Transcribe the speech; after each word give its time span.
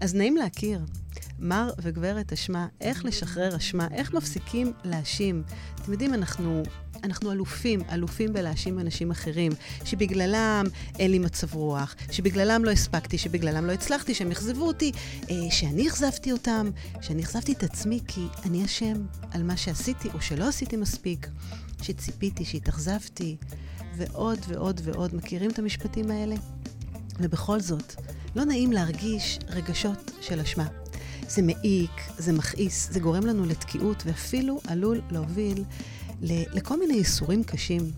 אז 0.00 0.14
נעים 0.14 0.36
להכיר. 0.36 0.80
מר 1.38 1.70
וגברת 1.82 2.32
אשמה, 2.32 2.66
איך 2.80 3.04
לשחרר 3.04 3.56
אשמה, 3.56 3.88
איך 3.94 4.14
מפסיקים 4.14 4.72
להאשים. 4.84 5.42
אתם 5.74 5.92
יודעים, 5.92 6.14
אנחנו, 6.14 6.62
אנחנו 7.04 7.32
אלופים, 7.32 7.80
אלופים 7.92 8.32
בלהאשים 8.32 8.78
אנשים 8.78 9.10
אחרים, 9.10 9.52
שבגללם 9.84 10.66
אין 10.98 11.10
לי 11.10 11.18
מצב 11.18 11.54
רוח, 11.54 11.94
שבגללם 12.10 12.64
לא 12.64 12.70
הספקתי, 12.70 13.18
שבגללם 13.18 13.66
לא 13.66 13.72
הצלחתי, 13.72 14.14
שהם 14.14 14.30
אכזבו 14.30 14.66
אותי, 14.66 14.92
אה, 15.30 15.36
שאני 15.50 15.88
אכזבתי 15.88 16.32
אותם, 16.32 16.70
שאני 17.00 17.22
אכזבתי 17.22 17.52
את 17.52 17.62
עצמי 17.62 18.00
כי 18.08 18.26
אני 18.44 18.64
אשם 18.64 19.06
על 19.30 19.42
מה 19.42 19.56
שעשיתי 19.56 20.08
או 20.14 20.20
שלא 20.20 20.48
עשיתי 20.48 20.76
מספיק, 20.76 21.28
שציפיתי, 21.82 22.44
שהתאכזבתי, 22.44 23.36
ועוד 23.96 24.38
ועוד 24.48 24.80
ועוד. 24.84 25.14
מכירים 25.14 25.50
את 25.50 25.58
המשפטים 25.58 26.10
האלה? 26.10 26.34
ובכל 27.20 27.60
זאת, 27.60 27.94
לא 28.36 28.44
נעים 28.44 28.72
להרגיש 28.72 29.38
רגשות 29.48 30.10
של 30.20 30.40
אשמה. 30.40 30.66
זה 31.28 31.42
מעיק, 31.42 31.90
זה 32.18 32.32
מכעיס, 32.32 32.88
זה 32.92 33.00
גורם 33.00 33.26
לנו 33.26 33.44
לתקיעות, 33.44 34.02
ואפילו 34.06 34.60
עלול 34.66 35.00
להוביל 35.10 35.64
לכל 36.22 36.78
מיני 36.78 36.94
ייסורים 36.94 37.44
קשים. 37.44 37.90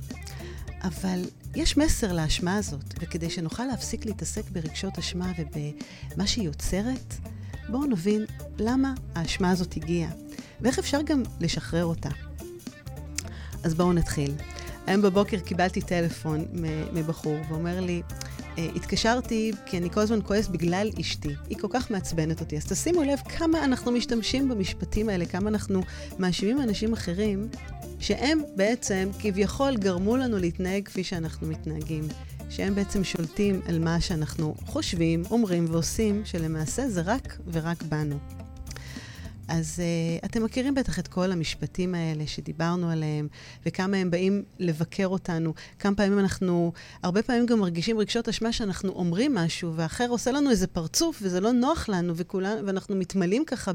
אבל 0.83 1.25
יש 1.55 1.77
מסר 1.77 2.13
לאשמה 2.13 2.57
הזאת, 2.57 2.95
וכדי 3.01 3.31
שנוכל 3.31 3.65
להפסיק 3.65 4.07
להתעסק 4.07 4.51
ברגשות 4.51 4.99
אשמה 4.99 5.33
ובמה 5.39 6.27
שהיא 6.27 6.45
יוצרת, 6.45 7.15
בואו 7.69 7.85
נבין 7.85 8.25
למה 8.59 8.95
האשמה 9.15 9.51
הזאת 9.51 9.77
הגיעה, 9.77 10.11
ואיך 10.61 10.79
אפשר 10.79 11.03
גם 11.03 11.23
לשחרר 11.41 11.85
אותה. 11.85 12.09
אז 13.63 13.75
בואו 13.75 13.93
נתחיל. 13.93 14.33
היום 14.87 15.03
בבוקר 15.03 15.39
קיבלתי 15.39 15.81
טלפון 15.81 16.45
מבחור 16.93 17.37
ואומר 17.49 17.81
לי, 17.81 18.03
אה, 18.59 18.69
התקשרתי 18.77 19.53
כי 19.67 19.79
אני 19.79 19.91
כל 19.91 20.01
הזמן 20.01 20.19
כועס 20.23 20.49
בגלל 20.49 20.91
אשתי. 21.01 21.35
היא 21.49 21.59
כל 21.59 21.69
כך 21.71 21.91
מעצבנת 21.91 22.41
אותי. 22.41 22.57
אז 22.57 22.67
תשימו 22.67 23.03
לב 23.03 23.19
כמה 23.19 23.65
אנחנו 23.65 23.93
משתמשים 23.93 24.49
במשפטים 24.49 25.09
האלה, 25.09 25.27
כמה 25.27 25.49
אנחנו 25.49 25.83
מאשימים 26.19 26.61
אנשים 26.61 26.93
אחרים, 26.93 27.49
שהם 28.01 28.43
בעצם 28.57 29.09
כביכול 29.19 29.77
גרמו 29.77 30.17
לנו 30.17 30.39
להתנהג 30.39 30.85
כפי 30.85 31.05
שאנחנו 31.05 31.47
מתנהגים. 31.47 32.09
שהם 32.51 32.75
בעצם 32.75 33.05
שולטים 33.05 33.61
על 33.67 33.79
מה 33.79 34.01
שאנחנו 34.01 34.55
חושבים, 34.67 35.23
אומרים 35.31 35.67
ועושים, 35.71 36.23
שלמעשה 36.25 36.89
זה 36.89 37.03
רק 37.05 37.39
ורק 37.53 37.83
בנו. 37.83 38.40
אז 39.51 39.83
uh, 39.83 40.25
אתם 40.25 40.45
מכירים 40.45 40.75
בטח 40.75 40.99
את 40.99 41.09
כל 41.09 41.33
המשפטים 41.33 41.95
האלה 41.95 42.27
שדיברנו 42.27 42.91
עליהם, 42.91 43.29
וכמה 43.67 43.97
הם 43.97 44.11
באים 44.11 44.43
לבקר 44.59 45.07
אותנו. 45.07 45.55
כמה 45.79 45.95
פעמים 45.95 46.19
אנחנו, 46.19 46.73
הרבה 47.03 47.23
פעמים 47.23 47.47
גם 47.47 47.59
מרגישים 47.59 47.99
רגשות 47.99 48.29
אשמה 48.29 48.53
שאנחנו 48.53 48.93
אומרים 48.93 49.35
משהו, 49.35 49.73
ואחר 49.77 50.07
עושה 50.09 50.31
לנו 50.31 50.51
איזה 50.51 50.67
פרצוף, 50.67 51.19
וזה 51.23 51.41
לא 51.41 51.53
נוח 51.53 51.89
לנו, 51.89 52.17
וכולנו, 52.17 52.67
ואנחנו 52.67 52.97
מתמלאים 52.97 53.45
ככה 53.45 53.73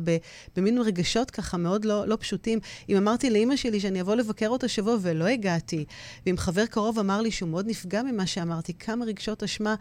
במין 0.57 0.77
רגשות 0.77 1.31
ככה 1.31 1.57
מאוד 1.57 1.85
לא, 1.85 2.07
לא 2.07 2.17
פשוטים. 2.19 2.59
אם 2.89 2.97
אמרתי 2.97 3.29
לאימא 3.29 3.55
שלי 3.55 3.79
שאני 3.79 4.01
אבוא 4.01 4.15
לבקר 4.15 4.47
אותה 4.47 4.67
שבוע 4.67 4.97
ולא 5.01 5.25
הגעתי, 5.25 5.85
ואם 6.25 6.37
חבר 6.37 6.65
קרוב 6.65 6.99
אמר 6.99 7.21
לי 7.21 7.31
שהוא 7.31 7.49
מאוד 7.49 7.67
נפגע 7.67 8.03
ממה 8.03 8.25
שאמרתי, 8.25 8.73
כמה 8.73 9.05
רגשות 9.05 9.43
אשמה 9.43 9.75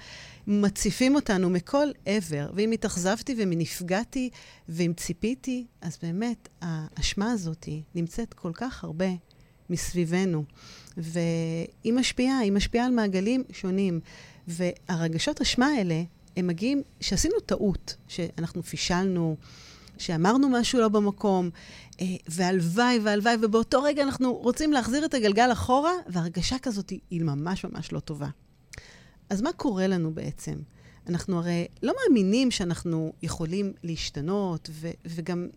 מציפים 0.47 1.15
אותנו 1.15 1.51
מכל 1.51 1.89
עבר. 2.07 2.51
ואם 2.55 2.71
התאכזבתי 2.71 3.35
ואם 3.39 3.53
נפגעתי 3.57 4.31
ואם 4.69 4.93
ציפיתי, 4.97 5.67
אז 5.85 5.99
באמת, 6.03 6.49
האשמה 6.61 7.33
הזאת 7.33 7.69
נמצאת 7.95 8.35
כל 8.35 8.51
כך 8.55 8.85
הרבה 8.85 9.09
מסביבנו, 9.71 10.45
והיא 10.97 11.93
משפיעה, 11.93 12.39
היא 12.39 12.53
משפיעה 12.53 12.87
על 12.87 12.93
מעגלים 12.93 13.45
שונים. 13.53 14.01
והרגשות 14.49 15.41
אשמה 15.41 15.67
האלה, 15.67 16.03
הם 16.37 16.47
מגיעים, 16.47 16.83
שעשינו 17.01 17.41
טעות, 17.41 17.97
שאנחנו 18.09 18.63
פישלנו, 18.63 19.37
שאמרנו 19.99 20.49
משהו 20.49 20.81
לא 20.81 20.89
במקום, 20.89 21.51
אה, 22.01 22.07
והלוואי 22.29 22.99
והלוואי, 23.03 23.35
ובאותו 23.43 23.83
רגע 23.83 24.03
אנחנו 24.03 24.35
רוצים 24.35 24.73
להחזיר 24.73 25.05
את 25.05 25.15
הגלגל 25.15 25.53
אחורה, 25.53 25.93
והרגשה 26.07 26.59
כזאת 26.59 26.91
היא 27.11 27.23
ממש 27.23 27.65
ממש 27.65 27.93
לא 27.93 28.01
טובה. 28.01 28.29
אז 29.31 29.43
מה 29.43 29.53
קורה 29.53 29.87
לנו 29.87 30.15
בעצם? 30.15 30.55
אנחנו 31.09 31.39
הרי 31.39 31.67
לא 31.83 31.95
מאמינים 32.03 32.51
שאנחנו 32.51 33.13
יכולים 33.23 33.73
להשתנות, 33.83 34.71
ו- 34.73 34.91
וגם 35.07 35.49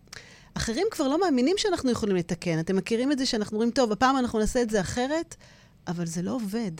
אחרים 0.53 0.87
כבר 0.91 1.07
לא 1.07 1.21
מאמינים 1.21 1.55
שאנחנו 1.57 1.91
יכולים 1.91 2.15
לתקן. 2.15 2.59
אתם 2.59 2.75
מכירים 2.75 3.11
את 3.11 3.19
זה 3.19 3.25
שאנחנו 3.25 3.55
אומרים, 3.55 3.71
טוב, 3.71 3.91
הפעם 3.91 4.17
אנחנו 4.17 4.39
נעשה 4.39 4.61
את 4.61 4.69
זה 4.69 4.81
אחרת, 4.81 5.35
אבל 5.87 6.05
זה 6.05 6.21
לא 6.21 6.31
עובד, 6.35 6.71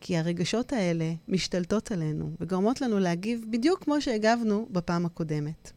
כי 0.00 0.16
הרגשות 0.16 0.72
האלה 0.72 1.12
משתלטות 1.28 1.92
עלינו 1.92 2.30
וגורמות 2.40 2.80
לנו 2.80 2.98
להגיב 2.98 3.44
בדיוק 3.50 3.84
כמו 3.84 4.00
שהגבנו 4.00 4.66
בפעם 4.70 5.06
הקודמת. 5.06 5.72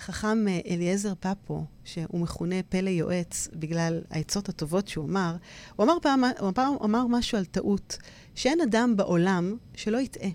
חכם 0.00 0.48
אה, 0.48 0.60
אליעזר 0.70 1.12
פפו, 1.20 1.64
שהוא 1.84 2.20
מכונה 2.20 2.56
פלא 2.68 2.90
יועץ 2.90 3.48
בגלל 3.52 4.00
העצות 4.10 4.48
הטובות 4.48 4.88
שהוא 4.88 5.04
אמר, 5.04 5.36
הוא 5.76 5.84
אמר 5.84 5.96
פעם, 6.02 6.24
הוא 6.24 6.52
אמר, 6.56 6.66
הוא 6.66 6.84
אמר 6.84 7.06
משהו 7.06 7.38
על 7.38 7.44
טעות, 7.44 7.98
שאין 8.34 8.60
אדם 8.60 8.96
בעולם 8.96 9.56
שלא 9.74 9.98
יטעה. 9.98 10.30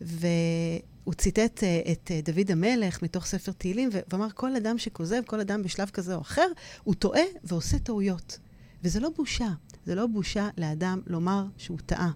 והוא 0.00 1.14
ציטט 1.14 1.62
uh, 1.62 1.90
את 1.92 2.10
uh, 2.10 2.32
דוד 2.32 2.50
המלך 2.50 3.02
מתוך 3.02 3.26
ספר 3.26 3.52
תהילים, 3.52 3.90
ואמר, 4.12 4.28
כל 4.34 4.56
אדם 4.56 4.78
שכוזב, 4.78 5.22
כל 5.26 5.40
אדם 5.40 5.62
בשלב 5.62 5.90
כזה 5.90 6.14
או 6.14 6.20
אחר, 6.20 6.46
הוא 6.84 6.94
טועה 6.94 7.22
ועושה 7.44 7.78
טעויות. 7.78 8.38
וזה 8.82 9.00
לא 9.00 9.10
בושה. 9.16 9.48
זה 9.86 9.94
לא 9.94 10.06
בושה 10.06 10.48
לאדם 10.58 11.00
לומר 11.06 11.44
שהוא 11.56 11.78
טעה. 11.86 12.10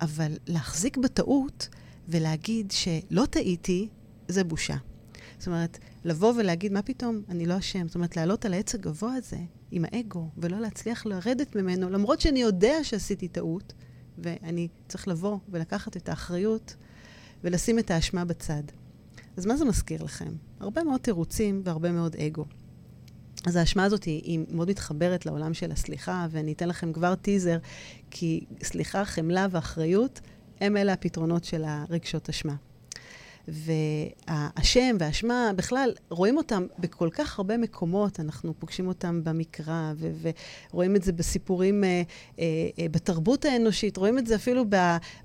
אבל 0.00 0.32
להחזיק 0.46 0.96
בטעות 0.96 1.68
ולהגיד 2.08 2.70
שלא 2.70 3.26
טעיתי, 3.30 3.88
זה 4.28 4.44
בושה. 4.44 4.76
זאת 5.38 5.46
אומרת, 5.46 5.78
לבוא 6.04 6.32
ולהגיד, 6.36 6.72
מה 6.72 6.82
פתאום, 6.82 7.22
אני 7.28 7.46
לא 7.46 7.58
אשם. 7.58 7.86
זאת 7.86 7.94
אומרת, 7.94 8.16
לעלות 8.16 8.44
על 8.44 8.52
העץ 8.52 8.74
הגבוה 8.74 9.14
הזה 9.14 9.38
עם 9.70 9.84
האגו, 9.92 10.28
ולא 10.36 10.60
להצליח 10.60 11.06
לרדת 11.06 11.56
ממנו, 11.56 11.90
למרות 11.90 12.20
שאני 12.20 12.40
יודע 12.40 12.74
שעשיתי 12.82 13.28
טעות, 13.28 13.72
ואני 14.18 14.68
צריך 14.88 15.08
לבוא 15.08 15.38
ולקחת 15.48 15.96
את 15.96 16.08
האחריות 16.08 16.76
ולשים 17.44 17.78
את 17.78 17.90
האשמה 17.90 18.24
בצד. 18.24 18.62
אז 19.36 19.46
מה 19.46 19.56
זה 19.56 19.64
מזכיר 19.64 20.02
לכם? 20.02 20.32
הרבה 20.60 20.84
מאוד 20.84 21.00
תירוצים 21.00 21.62
והרבה 21.64 21.92
מאוד 21.92 22.16
אגו. 22.16 22.44
אז 23.46 23.56
האשמה 23.56 23.84
הזאת 23.84 24.04
היא, 24.04 24.22
היא 24.24 24.40
מאוד 24.50 24.70
מתחברת 24.70 25.26
לעולם 25.26 25.54
של 25.54 25.72
הסליחה, 25.72 26.26
ואני 26.30 26.52
אתן 26.52 26.68
לכם 26.68 26.92
כבר 26.92 27.14
טיזר, 27.14 27.58
כי 28.10 28.44
סליחה, 28.62 29.04
חמלה 29.04 29.46
ואחריות 29.50 30.20
הם 30.60 30.76
אלה 30.76 30.92
הפתרונות 30.92 31.44
של 31.44 31.64
הרגשות 31.64 32.28
אשמה. 32.28 32.54
והשם 33.50 34.96
והאשמה, 34.98 35.50
בכלל, 35.56 35.92
רואים 36.10 36.36
אותם 36.36 36.66
בכל 36.78 37.08
כך 37.12 37.38
הרבה 37.38 37.56
מקומות, 37.56 38.20
אנחנו 38.20 38.54
פוגשים 38.58 38.88
אותם 38.88 39.24
במקרא, 39.24 39.92
ו- 39.96 40.30
ורואים 40.72 40.96
את 40.96 41.02
זה 41.02 41.12
בסיפורים, 41.12 41.84
אה, 41.84 42.02
אה, 42.38 42.44
אה, 42.78 42.86
בתרבות 42.90 43.44
האנושית, 43.44 43.96
רואים 43.96 44.18
את 44.18 44.26
זה 44.26 44.34
אפילו 44.34 44.64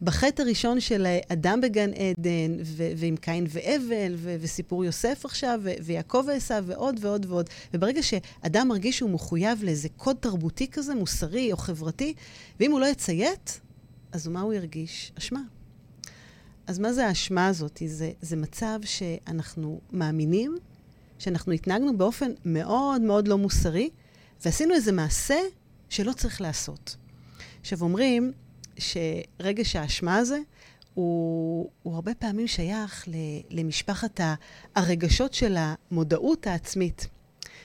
בחטא 0.01 0.41
הראשון 0.41 0.79
של 0.79 1.07
אדם 1.29 1.61
בגן 1.61 1.89
עדן, 1.93 2.55
ו- 2.63 2.91
ועם 2.97 3.15
קין 3.15 3.45
והבל, 3.49 4.13
ו- 4.15 4.35
וסיפור 4.39 4.85
יוסף 4.85 5.25
עכשיו, 5.25 5.59
ו- 5.63 5.71
ויעקב 5.83 6.23
ועשיו, 6.27 6.63
ועוד 6.67 6.97
ועוד 7.01 7.25
ועוד. 7.29 7.49
וברגע 7.73 8.03
שאדם 8.03 8.67
מרגיש 8.67 8.97
שהוא 8.97 9.09
מחויב 9.09 9.63
לאיזה 9.63 9.89
קוד 9.89 10.15
תרבותי 10.15 10.67
כזה, 10.71 10.95
מוסרי 10.95 11.51
או 11.51 11.57
חברתי, 11.57 12.13
ואם 12.59 12.71
הוא 12.71 12.79
לא 12.79 12.85
יציית, 12.85 13.59
אז 14.11 14.27
מה 14.27 14.41
הוא 14.41 14.53
ירגיש? 14.53 15.11
אשמה. 15.17 15.54
אז 16.67 16.79
מה 16.79 16.93
זה 16.93 17.07
האשמה 17.07 17.47
הזאת? 17.47 17.81
זה, 17.85 18.11
זה 18.21 18.35
מצב 18.35 18.79
שאנחנו 18.85 19.81
מאמינים 19.91 20.57
שאנחנו 21.19 21.51
התנהגנו 21.51 21.97
באופן 21.97 22.31
מאוד 22.45 23.01
מאוד 23.01 23.27
לא 23.27 23.37
מוסרי, 23.37 23.89
ועשינו 24.45 24.73
איזה 24.73 24.91
מעשה 24.91 25.39
שלא 25.89 26.13
צריך 26.13 26.41
לעשות. 26.41 26.95
עכשיו, 27.61 27.81
אומרים 27.81 28.31
שרגש 28.77 29.75
האשמה 29.75 30.17
הזה 30.17 30.39
הוא, 30.93 31.69
הוא 31.83 31.93
הרבה 31.93 32.13
פעמים 32.13 32.47
שייך 32.47 33.07
למשפחת 33.49 34.19
הרגשות 34.75 35.34
של 35.34 35.55
המודעות 35.57 36.47
העצמית. 36.47 37.07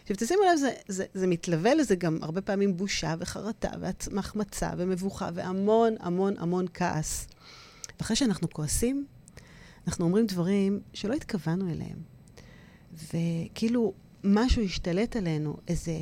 עכשיו, 0.03 0.17
תשימו 0.17 0.43
לב, 0.43 0.57
זה, 0.57 0.73
זה, 0.89 1.05
זה 1.15 1.27
מתלווה 1.27 1.75
לזה 1.75 1.95
גם 1.95 2.19
הרבה 2.23 2.41
פעמים 2.41 2.77
בושה 2.77 3.15
וחרטה 3.19 3.69
והחמצה 3.81 4.71
ומבוכה 4.77 5.29
והמון 5.35 5.95
המון 6.01 6.35
המון 6.39 6.67
כעס. 6.75 7.27
ואחרי 8.01 8.17
שאנחנו 8.17 8.51
כועסים, 8.51 9.07
אנחנו 9.87 10.05
אומרים 10.05 10.27
דברים 10.27 10.81
שלא 10.93 11.15
התכוונו 11.15 11.71
אליהם. 11.71 11.99
וכאילו 12.93 13.93
משהו 14.25 14.63
השתלט 14.63 15.17
עלינו, 15.17 15.57
איזה 15.69 15.93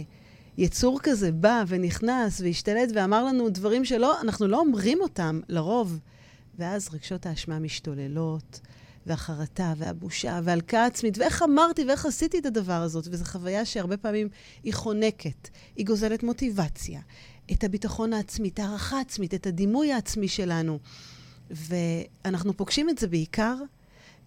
יצור 0.59 1.01
כזה 1.03 1.33
בא 1.33 1.65
ונכנס 1.69 2.41
והשתלט 2.41 2.89
ואמר 2.95 3.25
לנו 3.25 3.51
דברים 3.51 3.85
שלא, 3.85 4.21
אנחנו 4.21 4.47
לא 4.47 4.61
אומרים 4.61 5.01
אותם 5.01 5.41
לרוב. 5.49 6.01
ואז 6.59 6.89
רגשות 6.93 7.27
האשמה 7.27 7.59
משתוללות, 7.59 8.61
והחרטה, 9.07 9.75
והבושה, 9.77 10.41
והלקאה 10.45 10.87
עצמית, 10.87 11.19
ואיך 11.19 11.43
אמרתי 11.43 11.85
ואיך 11.85 12.07
עשיתי 12.07 12.39
את 12.39 12.47
הדבר 12.47 12.73
הזאת. 12.73 13.09
וזו 13.11 13.25
חוויה 13.25 13.65
שהרבה 13.65 13.97
פעמים 13.97 14.29
היא 14.65 14.75
חונקת, 14.75 15.49
היא 15.77 15.87
גוזלת 15.87 16.23
מוטיבציה, 16.23 17.01
את 17.53 17.65
הביטחון 17.65 18.13
העצמי, 18.13 18.49
את 18.49 18.59
הערכה 18.59 18.99
העצמית, 18.99 19.35
את 19.35 19.47
הדימוי 19.47 19.93
העצמי 19.93 20.29
שלנו. 20.29 20.79
ואנחנו 21.51 22.57
פוגשים 22.57 22.91
את 22.91 22.99
זה 22.99 23.09
בעיקר 23.09 23.55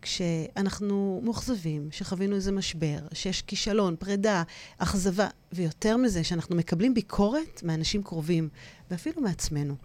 כשאנחנו 0.01 1.21
מאוכזבים, 1.23 1.87
שחווינו 1.91 2.35
איזה 2.35 2.51
משבר, 2.51 2.99
שיש 3.13 3.41
כישלון, 3.41 3.95
פרידה, 3.99 4.43
אכזבה, 4.77 5.27
ויותר 5.51 5.97
מזה, 5.97 6.23
שאנחנו 6.23 6.55
מקבלים 6.55 6.93
ביקורת 6.93 7.63
מאנשים 7.63 8.03
קרובים, 8.03 8.49
ואפילו 8.91 9.21
מעצמנו. 9.21 9.75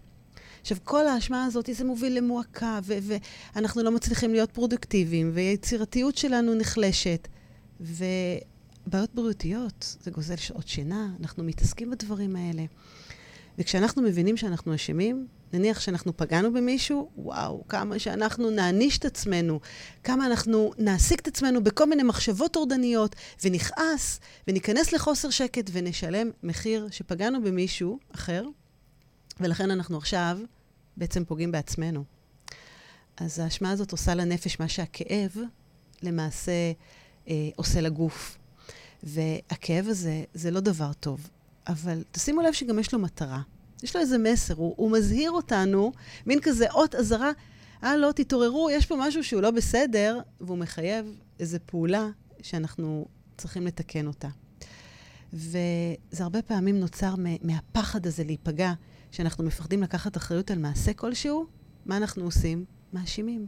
עכשיו, 0.60 0.78
כל 0.84 1.06
האשמה 1.06 1.44
הזאת, 1.44 1.68
זה 1.72 1.84
מוביל 1.84 2.18
למועקה, 2.18 2.80
ואנחנו 2.84 3.82
לא 3.82 3.90
מצליחים 3.90 4.32
להיות 4.32 4.50
פרודוקטיביים, 4.50 5.30
והיצירתיות 5.34 6.16
שלנו 6.16 6.54
נחלשת. 6.54 7.28
ובעיות 7.80 9.14
בריאותיות, 9.14 9.96
זה 10.00 10.10
גוזל 10.10 10.36
שעות 10.36 10.68
שינה, 10.68 11.08
אנחנו 11.20 11.44
מתעסקים 11.44 11.90
בדברים 11.90 12.36
האלה. 12.36 12.64
וכשאנחנו 13.58 14.02
מבינים 14.02 14.36
שאנחנו 14.36 14.74
אשמים, 14.74 15.26
נניח 15.52 15.80
שאנחנו 15.80 16.16
פגענו 16.16 16.52
במישהו, 16.52 17.10
וואו, 17.16 17.64
כמה 17.68 17.98
שאנחנו 17.98 18.50
נעניש 18.50 18.98
את 18.98 19.04
עצמנו, 19.04 19.60
כמה 20.04 20.26
אנחנו 20.26 20.72
נעסיק 20.78 21.20
את 21.20 21.26
עצמנו 21.26 21.64
בכל 21.64 21.88
מיני 21.88 22.02
מחשבות 22.02 22.52
טורדניות, 22.52 23.16
ונכעס, 23.44 24.20
וניכנס 24.48 24.92
לחוסר 24.92 25.30
שקט, 25.30 25.70
ונשלם 25.72 26.30
מחיר 26.42 26.88
שפגענו 26.90 27.42
במישהו 27.42 27.98
אחר, 28.14 28.44
ולכן 29.40 29.70
אנחנו 29.70 29.96
עכשיו 29.96 30.38
בעצם 30.96 31.24
פוגעים 31.24 31.52
בעצמנו. 31.52 32.04
אז 33.16 33.38
האשמה 33.38 33.70
הזאת 33.70 33.92
עושה 33.92 34.14
לנפש 34.14 34.60
מה 34.60 34.68
שהכאב 34.68 35.36
למעשה 36.02 36.72
אה, 37.28 37.48
עושה 37.56 37.80
לגוף. 37.80 38.38
והכאב 39.02 39.86
הזה 39.88 40.24
זה 40.34 40.50
לא 40.50 40.60
דבר 40.60 40.92
טוב. 40.92 41.28
אבל 41.68 42.02
תשימו 42.12 42.42
לב 42.42 42.52
שגם 42.52 42.78
יש 42.78 42.92
לו 42.92 42.98
מטרה. 42.98 43.40
יש 43.82 43.96
לו 43.96 44.02
איזה 44.02 44.18
מסר, 44.18 44.54
הוא, 44.54 44.74
הוא 44.76 44.90
מזהיר 44.90 45.30
אותנו, 45.30 45.92
מין 46.26 46.40
כזה 46.40 46.70
אות 46.70 46.94
אזהרה, 46.94 47.30
אה, 47.84 47.96
לא, 47.96 48.12
תתעוררו, 48.12 48.70
יש 48.70 48.86
פה 48.86 48.96
משהו 48.98 49.24
שהוא 49.24 49.42
לא 49.42 49.50
בסדר, 49.50 50.18
והוא 50.40 50.58
מחייב 50.58 51.06
איזו 51.40 51.58
פעולה 51.66 52.08
שאנחנו 52.42 53.06
צריכים 53.36 53.66
לתקן 53.66 54.06
אותה. 54.06 54.28
וזה 55.32 56.24
הרבה 56.24 56.42
פעמים 56.42 56.80
נוצר 56.80 57.14
מהפחד 57.42 58.06
הזה 58.06 58.24
להיפגע, 58.24 58.72
שאנחנו 59.12 59.44
מפחדים 59.44 59.82
לקחת 59.82 60.16
אחריות 60.16 60.50
על 60.50 60.58
מעשה 60.58 60.92
כלשהו, 60.92 61.46
מה 61.86 61.96
אנחנו 61.96 62.24
עושים? 62.24 62.64
מאשימים. 62.92 63.46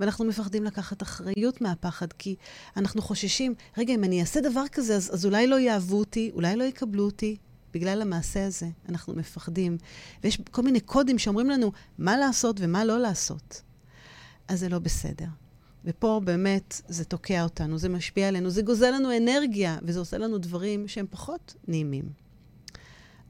ואנחנו 0.00 0.24
מפחדים 0.24 0.64
לקחת 0.64 1.02
אחריות 1.02 1.60
מהפחד, 1.60 2.12
כי 2.12 2.36
אנחנו 2.76 3.02
חוששים, 3.02 3.54
רגע, 3.78 3.94
אם 3.94 4.04
אני 4.04 4.20
אעשה 4.20 4.40
דבר 4.40 4.64
כזה, 4.72 4.96
אז, 4.96 5.14
אז 5.14 5.26
אולי 5.26 5.46
לא 5.46 5.60
יאהבו 5.60 5.98
אותי, 5.98 6.30
אולי 6.34 6.56
לא 6.56 6.64
יקבלו 6.64 7.04
אותי. 7.04 7.36
בגלל 7.72 8.02
המעשה 8.02 8.46
הזה 8.46 8.66
אנחנו 8.88 9.14
מפחדים. 9.14 9.78
ויש 10.24 10.40
כל 10.50 10.62
מיני 10.62 10.80
קודים 10.80 11.18
שאומרים 11.18 11.50
לנו 11.50 11.72
מה 11.98 12.16
לעשות 12.16 12.56
ומה 12.60 12.84
לא 12.84 12.98
לעשות. 12.98 13.62
אז 14.48 14.60
זה 14.60 14.68
לא 14.68 14.78
בסדר. 14.78 15.26
ופה 15.84 16.20
באמת 16.24 16.80
זה 16.88 17.04
תוקע 17.04 17.42
אותנו, 17.42 17.78
זה 17.78 17.88
משפיע 17.88 18.28
עלינו, 18.28 18.50
זה 18.50 18.62
גוזל 18.62 18.90
לנו 18.90 19.16
אנרגיה, 19.16 19.78
וזה 19.82 19.98
עושה 19.98 20.18
לנו 20.18 20.38
דברים 20.38 20.88
שהם 20.88 21.06
פחות 21.10 21.54
נעימים. 21.68 22.04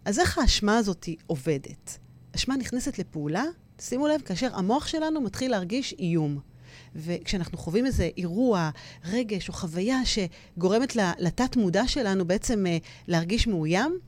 אז 0.05 0.19
איך 0.19 0.39
האשמה 0.39 0.79
הזאת 0.79 1.09
עובדת? 1.27 1.99
אשמה 2.37 2.57
נכנסת 2.57 2.99
לפעולה, 2.99 3.45
שימו 3.81 4.09
לב, 4.09 4.21
כאשר 4.21 4.57
המוח 4.57 4.87
שלנו 4.87 5.21
מתחיל 5.21 5.51
להרגיש 5.51 5.95
איום. 5.99 6.50
וכשאנחנו 6.97 7.59
חווים 7.59 7.87
איזה 7.87 8.09
אירוע, 8.17 8.71
רגש 9.05 9.49
או 9.49 9.55
חוויה 9.55 10.01
שגורמת 10.05 10.97
לתת-מודע 10.97 11.89
שלנו 11.89 12.25
בעצם 12.25 12.65
uh, 12.67 12.85
להרגיש 13.09 13.47
מאוים, 13.47 13.99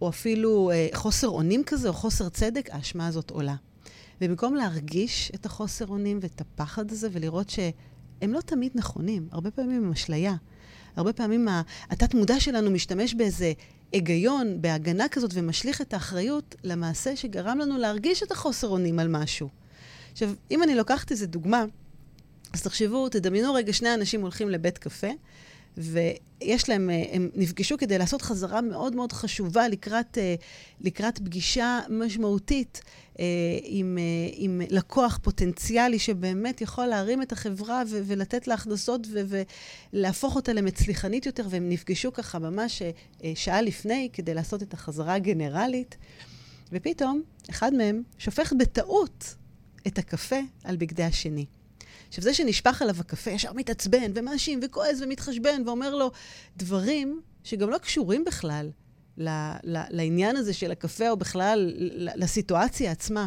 או 0.00 0.08
אפילו 0.08 0.70
uh, 0.70 0.96
חוסר 0.96 1.28
אונים 1.28 1.62
כזה, 1.66 1.88
או 1.88 1.92
חוסר 1.92 2.28
צדק, 2.28 2.68
האשמה 2.72 3.06
הזאת 3.06 3.30
עולה. 3.30 3.54
ובמקום 4.20 4.54
להרגיש 4.54 5.32
את 5.34 5.46
החוסר 5.46 5.86
אונים 5.86 6.18
ואת 6.22 6.40
הפחד 6.40 6.90
הזה 6.90 7.08
ולראות 7.12 7.50
שהם 7.50 8.32
לא 8.32 8.40
תמיד 8.40 8.72
נכונים, 8.74 9.28
הרבה 9.30 9.50
פעמים 9.50 9.84
הם 9.84 9.92
אשליה. 9.92 10.34
הרבה 10.96 11.12
פעמים 11.12 11.48
התת-מודע 11.90 12.40
שלנו 12.40 12.70
משתמש 12.70 13.14
באיזה 13.14 13.52
היגיון, 13.92 14.62
בהגנה 14.62 15.08
כזאת, 15.08 15.30
ומשליך 15.34 15.80
את 15.80 15.94
האחריות 15.94 16.54
למעשה 16.64 17.16
שגרם 17.16 17.58
לנו 17.58 17.78
להרגיש 17.78 18.22
את 18.22 18.32
החוסר 18.32 18.68
אונים 18.68 18.98
על 18.98 19.08
משהו. 19.08 19.48
עכשיו, 20.12 20.32
אם 20.50 20.62
אני 20.62 20.74
לוקחת 20.74 21.10
איזה 21.10 21.26
דוגמה, 21.26 21.64
אז 22.54 22.62
תחשבו, 22.62 23.08
תדמיינו 23.08 23.54
רגע 23.54 23.72
שני 23.72 23.94
אנשים 23.94 24.20
הולכים 24.20 24.50
לבית 24.50 24.78
קפה, 24.78 25.08
ויש 25.76 26.68
להם, 26.68 26.90
אה, 26.90 27.04
הם 27.12 27.30
נפגשו 27.34 27.78
כדי 27.78 27.98
לעשות 27.98 28.22
חזרה 28.22 28.60
מאוד 28.60 28.96
מאוד 28.96 29.12
חשובה 29.12 29.68
לקראת, 29.68 30.18
אה, 30.18 30.34
לקראת 30.80 31.18
פגישה 31.18 31.80
משמעותית 31.88 32.82
אה, 33.18 33.24
עם, 33.62 33.98
עם 34.32 34.60
לקוח 34.70 35.18
פוטנציאלי 35.22 35.98
שבאמת 35.98 36.60
יכול 36.60 36.86
להרים 36.86 37.22
את 37.22 37.32
החברה 37.32 37.82
ו- 37.88 38.02
ולתת 38.06 38.48
לה 38.48 38.54
הכנסות 38.54 39.06
ו- 39.10 39.42
ולהפוך 39.92 40.36
אותה 40.36 40.52
למצליחנית 40.52 41.26
יותר, 41.26 41.46
והם 41.50 41.68
נפגשו 41.68 42.12
ככה 42.12 42.38
ממש 42.38 42.82
שעה 43.34 43.62
לפני 43.62 44.08
כדי 44.12 44.34
לעשות 44.34 44.62
את 44.62 44.74
החזרה 44.74 45.14
הגנרלית, 45.14 45.96
ופתאום 46.72 47.22
אחד 47.50 47.74
מהם 47.74 48.02
שופך 48.18 48.52
בטעות 48.58 49.34
את 49.86 49.98
הקפה 49.98 50.40
על 50.64 50.76
בגדי 50.76 51.04
השני. 51.04 51.46
עכשיו, 52.14 52.24
זה 52.24 52.34
שנשפך 52.34 52.82
עליו 52.82 52.94
הקפה 53.00 53.30
ישר 53.30 53.52
מתעצבן 53.52 54.12
ומאשים 54.14 54.60
וכועס 54.62 55.00
ומתחשבן 55.00 55.62
ואומר 55.66 55.94
לו 55.94 56.10
דברים 56.56 57.20
שגם 57.44 57.70
לא 57.70 57.78
קשורים 57.78 58.24
בכלל 58.24 58.70
ל, 59.18 59.28
ל, 59.64 59.82
לעניין 59.90 60.36
הזה 60.36 60.54
של 60.54 60.70
הקפה, 60.70 61.10
או 61.10 61.16
בכלל 61.16 61.72
לסיטואציה 62.16 62.90
עצמה. 62.92 63.26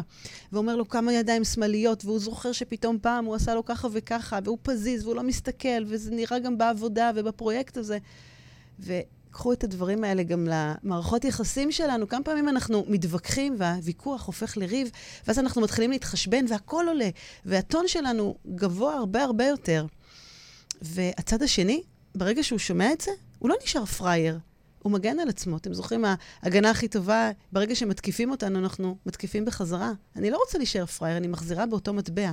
ואומר 0.52 0.76
לו 0.76 0.88
כמה 0.88 1.12
ידיים 1.12 1.44
שמאליות, 1.44 2.04
והוא 2.04 2.18
זוכר 2.18 2.52
שפתאום 2.52 2.98
פעם 3.02 3.24
הוא 3.24 3.34
עשה 3.34 3.54
לו 3.54 3.64
ככה 3.64 3.88
וככה, 3.92 4.38
והוא 4.44 4.58
פזיז, 4.62 5.04
והוא 5.04 5.16
לא 5.16 5.22
מסתכל, 5.22 5.84
וזה 5.86 6.10
נראה 6.10 6.38
גם 6.38 6.58
בעבודה 6.58 7.10
ובפרויקט 7.14 7.76
הזה. 7.76 7.98
ו... 8.80 8.92
קחו 9.30 9.52
את 9.52 9.64
הדברים 9.64 10.04
האלה 10.04 10.22
גם 10.22 10.48
למערכות 10.50 11.24
יחסים 11.24 11.72
שלנו. 11.72 12.08
כמה 12.08 12.24
פעמים 12.24 12.48
אנחנו 12.48 12.84
מתווכחים 12.88 13.54
והוויכוח 13.58 14.26
הופך 14.26 14.56
לריב, 14.56 14.90
ואז 15.26 15.38
אנחנו 15.38 15.60
מתחילים 15.62 15.90
להתחשבן 15.90 16.44
והכל 16.48 16.84
עולה, 16.88 17.08
והטון 17.44 17.88
שלנו 17.88 18.34
גבוה 18.54 18.94
הרבה 18.94 19.22
הרבה 19.22 19.44
יותר. 19.44 19.86
והצד 20.82 21.42
השני, 21.42 21.82
ברגע 22.14 22.42
שהוא 22.42 22.58
שומע 22.58 22.92
את 22.92 23.00
זה, 23.00 23.10
הוא 23.38 23.48
לא 23.48 23.54
נשאר 23.64 23.84
פראייר. 23.84 24.38
הוא 24.82 24.92
מגן 24.92 25.18
על 25.18 25.28
עצמו. 25.28 25.56
אתם 25.56 25.74
זוכרים, 25.74 26.04
ההגנה 26.42 26.70
הכי 26.70 26.88
טובה, 26.88 27.30
ברגע 27.52 27.74
שמתקיפים 27.74 28.30
אותנו, 28.30 28.58
אנחנו 28.58 28.96
מתקיפים 29.06 29.44
בחזרה. 29.44 29.92
אני 30.16 30.30
לא 30.30 30.36
רוצה 30.36 30.58
להישאר 30.58 30.86
פראייר, 30.86 31.16
אני 31.16 31.26
מחזירה 31.26 31.66
באותו 31.66 31.92
מטבע. 31.92 32.32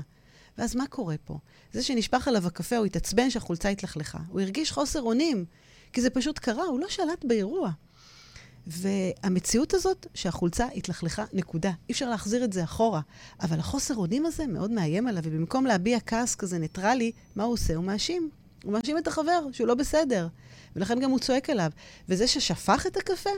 ואז 0.57 0.75
מה 0.75 0.87
קורה 0.87 1.15
פה? 1.25 1.37
זה 1.73 1.83
שנשפך 1.83 2.27
עליו 2.27 2.47
הקפה, 2.47 2.77
הוא 2.77 2.85
התעצבן 2.85 3.29
שהחולצה 3.29 3.69
התלכלכה. 3.69 4.19
הוא 4.29 4.41
הרגיש 4.41 4.71
חוסר 4.71 5.01
אונים. 5.01 5.45
כי 5.95 6.01
זה 6.01 6.09
פשוט 6.09 6.39
קרה, 6.39 6.63
הוא 6.63 6.79
לא 6.79 6.89
שלט 6.89 7.25
באירוע. 7.25 7.71
והמציאות 8.67 9.73
הזאת 9.73 10.07
שהחולצה 10.13 10.67
התלכלכה, 10.75 11.25
נקודה. 11.33 11.69
אי 11.69 11.93
אפשר 11.93 12.09
להחזיר 12.09 12.43
את 12.43 12.53
זה 12.53 12.63
אחורה. 12.63 13.01
אבל 13.41 13.59
החוסר 13.59 13.95
אונים 13.95 14.25
הזה 14.25 14.47
מאוד 14.47 14.71
מאיים 14.71 15.07
עליו, 15.07 15.23
ובמקום 15.25 15.65
להביע 15.65 15.99
כעס 16.05 16.35
כזה 16.35 16.59
ניטרלי, 16.59 17.11
מה 17.35 17.43
הוא 17.43 17.53
עושה? 17.53 17.75
הוא 17.75 17.83
מאשים. 17.83 18.29
הוא 18.63 18.73
מאשים 18.73 18.97
את 18.97 19.07
החבר, 19.07 19.45
שהוא 19.51 19.67
לא 19.67 19.75
בסדר. 19.75 20.27
ולכן 20.75 20.99
גם 20.99 21.11
הוא 21.11 21.19
צועק 21.19 21.49
עליו. 21.49 21.71
וזה 22.09 22.27
ששפך 22.27 22.87
את 22.87 22.97
הקפה, 22.97 23.29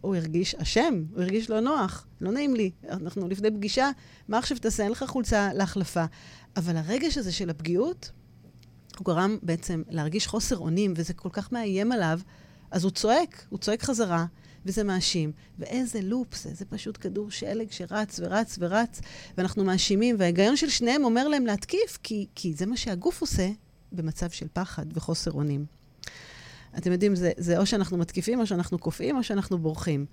הוא 0.00 0.16
הרגיש 0.16 0.54
אשם, 0.54 1.02
הוא 1.14 1.22
הרגיש 1.22 1.50
לא 1.50 1.60
נוח, 1.60 2.06
לא 2.20 2.32
נעים 2.32 2.54
לי. 2.54 2.70
אנחנו 2.90 3.28
לפני 3.28 3.50
פגישה, 3.50 3.90
מה 4.28 4.38
עכשיו 4.38 4.58
תעשה? 4.58 4.82
אין 4.82 4.92
לך 4.92 5.04
חולצה 5.08 5.52
להחלפה. 5.54 6.04
אבל 6.56 6.76
הרגש 6.76 7.18
הזה 7.18 7.32
של 7.32 7.50
הפגיעות, 7.50 8.10
הוא 8.98 9.04
גרם 9.06 9.38
בעצם 9.42 9.82
להרגיש 9.88 10.26
חוסר 10.26 10.58
אונים, 10.58 10.94
וזה 10.96 11.14
כל 11.14 11.28
כך 11.32 11.52
מאיים 11.52 11.92
עליו, 11.92 12.20
אז 12.70 12.84
הוא 12.84 12.90
צועק, 12.90 13.46
הוא 13.48 13.58
צועק 13.58 13.82
חזרה, 13.82 14.26
וזה 14.66 14.84
מאשים. 14.84 15.32
ואיזה 15.58 16.00
לופ 16.02 16.34
זה, 16.34 16.54
זה 16.54 16.64
פשוט 16.64 16.98
כדור 17.00 17.30
שלג 17.30 17.70
שרץ 17.70 18.20
ורץ 18.22 18.56
ורץ, 18.60 19.00
ואנחנו 19.38 19.64
מאשימים, 19.64 20.16
וההיגיון 20.18 20.56
של 20.56 20.68
שניהם 20.68 21.04
אומר 21.04 21.28
להם 21.28 21.46
להתקיף, 21.46 21.98
כי, 22.02 22.26
כי 22.34 22.54
זה 22.54 22.66
מה 22.66 22.76
שהגוף 22.76 23.20
עושה 23.20 23.50
במצב 23.92 24.30
של 24.30 24.46
פחד 24.52 24.86
וחוסר 24.96 25.32
אונים. 25.32 25.66
אתם 26.78 26.92
יודעים, 26.92 27.14
זה, 27.14 27.32
זה 27.36 27.58
או 27.58 27.66
שאנחנו 27.66 27.96
מתקיפים, 27.96 28.40
או 28.40 28.46
שאנחנו 28.46 28.78
קופאים, 28.78 29.16
או 29.16 29.22
שאנחנו 29.22 29.58
בורחים. 29.58 30.06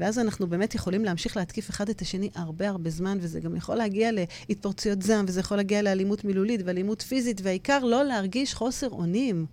ואז 0.00 0.18
אנחנו 0.18 0.46
באמת 0.46 0.74
יכולים 0.74 1.04
להמשיך 1.04 1.36
להתקיף 1.36 1.70
אחד 1.70 1.88
את 1.88 2.00
השני 2.00 2.30
הרבה 2.34 2.68
הרבה 2.68 2.90
זמן, 2.90 3.18
וזה 3.20 3.40
גם 3.40 3.56
יכול 3.56 3.74
להגיע 3.74 4.10
להתפרצויות 4.48 5.02
זעם, 5.02 5.24
וזה 5.28 5.40
יכול 5.40 5.56
להגיע 5.56 5.82
לאלימות 5.82 6.24
מילולית 6.24 6.60
ואלימות 6.64 7.02
פיזית, 7.02 7.40
והעיקר 7.42 7.84
לא 7.84 8.04
להרגיש 8.04 8.54
חוסר 8.54 8.88
אונים. 8.90 9.46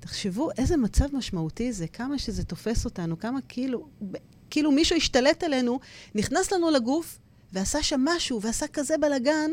תחשבו 0.00 0.50
איזה 0.58 0.76
מצב 0.76 1.16
משמעותי 1.16 1.72
זה, 1.72 1.86
כמה 1.86 2.18
שזה 2.18 2.44
תופס 2.44 2.84
אותנו, 2.84 3.18
כמה 3.18 3.38
כאילו, 3.48 3.88
כאילו 4.50 4.72
מישהו 4.72 4.96
השתלט 4.96 5.42
עלינו, 5.42 5.80
נכנס 6.14 6.52
לנו 6.52 6.70
לגוף 6.70 7.18
ועשה 7.52 7.82
שם 7.82 8.00
משהו, 8.04 8.42
ועשה 8.42 8.66
כזה 8.66 8.94
בלאגן, 9.00 9.50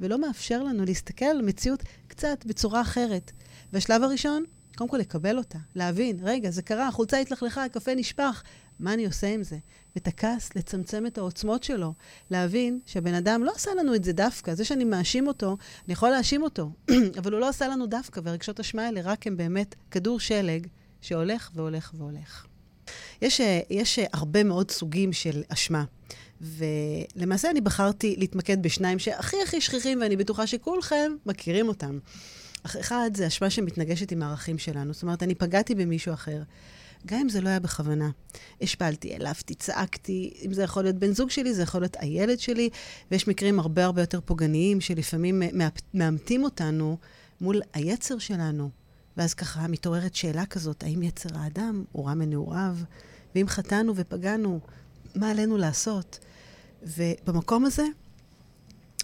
ולא 0.00 0.20
מאפשר 0.20 0.62
לנו 0.62 0.84
להסתכל 0.84 1.24
על 1.24 1.40
המציאות 1.40 1.82
קצת 2.08 2.44
בצורה 2.46 2.80
אחרת. 2.80 3.32
והשלב 3.72 4.02
הראשון, 4.02 4.44
קודם 4.76 4.90
כל 4.90 4.96
לקבל 4.96 5.38
אותה, 5.38 5.58
להבין, 5.74 6.16
רגע, 6.22 6.50
זה 6.50 6.62
קרה, 6.62 6.88
החולצה 6.88 7.18
התלכלכה, 7.18 7.64
הקפה 7.64 7.94
נשפך, 7.94 8.42
מה 8.80 8.94
אני 8.94 9.06
עושה 9.06 9.26
עם 9.26 9.42
זה? 9.42 9.58
ואת 9.94 10.06
הכעס, 10.06 10.50
לצמצם 10.56 11.06
את 11.06 11.18
העוצמות 11.18 11.62
שלו, 11.62 11.92
להבין 12.30 12.80
שהבן 12.86 13.14
אדם 13.14 13.44
לא 13.44 13.52
עשה 13.56 13.70
לנו 13.74 13.94
את 13.94 14.04
זה 14.04 14.12
דווקא. 14.12 14.54
זה 14.54 14.64
שאני 14.64 14.84
מאשים 14.84 15.26
אותו, 15.26 15.56
אני 15.86 15.92
יכול 15.92 16.10
להאשים 16.10 16.42
אותו, 16.42 16.70
אבל 17.18 17.32
הוא 17.32 17.40
לא 17.40 17.48
עשה 17.48 17.68
לנו 17.68 17.86
דווקא, 17.86 18.20
והרגשות 18.24 18.60
אשמה 18.60 18.86
האלה 18.86 19.00
רק 19.04 19.26
הם 19.26 19.36
באמת 19.36 19.74
כדור 19.90 20.20
שלג 20.20 20.66
שהולך 21.00 21.50
והולך 21.54 21.92
והולך. 21.94 22.46
יש, 23.22 23.40
יש 23.70 23.98
הרבה 24.12 24.44
מאוד 24.44 24.70
סוגים 24.70 25.12
של 25.12 25.42
אשמה. 25.48 25.84
ולמעשה 26.40 27.50
אני 27.50 27.60
בחרתי 27.60 28.14
להתמקד 28.18 28.62
בשניים 28.62 28.98
שהכי 28.98 29.36
הכי 29.42 29.60
שכיחים, 29.60 30.00
ואני 30.00 30.16
בטוחה 30.16 30.46
שכולכם 30.46 31.12
מכירים 31.26 31.68
אותם. 31.68 31.98
אחד, 32.64 33.10
זה 33.14 33.26
אשמה 33.26 33.50
שמתנגשת 33.50 34.12
עם 34.12 34.22
הערכים 34.22 34.58
שלנו. 34.58 34.92
זאת 34.92 35.02
אומרת, 35.02 35.22
אני 35.22 35.34
פגעתי 35.34 35.74
במישהו 35.74 36.14
אחר. 36.14 36.42
גם 37.06 37.18
אם 37.20 37.28
זה 37.28 37.40
לא 37.40 37.48
היה 37.48 37.60
בכוונה. 37.60 38.10
השפלתי, 38.60 39.12
העלבתי, 39.12 39.54
צעקתי, 39.54 40.34
אם 40.46 40.52
זה 40.52 40.62
יכול 40.62 40.82
להיות 40.82 40.96
בן 40.96 41.12
זוג 41.12 41.30
שלי, 41.30 41.54
זה 41.54 41.62
יכול 41.62 41.80
להיות 41.80 41.96
הילד 42.00 42.40
שלי, 42.40 42.70
ויש 43.10 43.28
מקרים 43.28 43.60
הרבה 43.60 43.84
הרבה 43.84 44.02
יותר 44.02 44.20
פוגעניים, 44.20 44.80
שלפעמים 44.80 45.42
מאמתים 45.94 46.44
אותנו 46.44 46.98
מול 47.40 47.62
היצר 47.72 48.18
שלנו. 48.18 48.70
ואז 49.16 49.34
ככה 49.34 49.68
מתעוררת 49.68 50.14
שאלה 50.14 50.46
כזאת, 50.46 50.82
האם 50.82 51.02
יצר 51.02 51.28
האדם 51.38 51.84
הוא 51.92 52.06
רע 52.06 52.14
מנעוריו? 52.14 52.76
ואם 53.34 53.48
חטאנו 53.48 53.92
ופגענו, 53.96 54.60
מה 55.14 55.30
עלינו 55.30 55.56
לעשות? 55.56 56.18
ובמקום 56.82 57.64
הזה, 57.64 57.84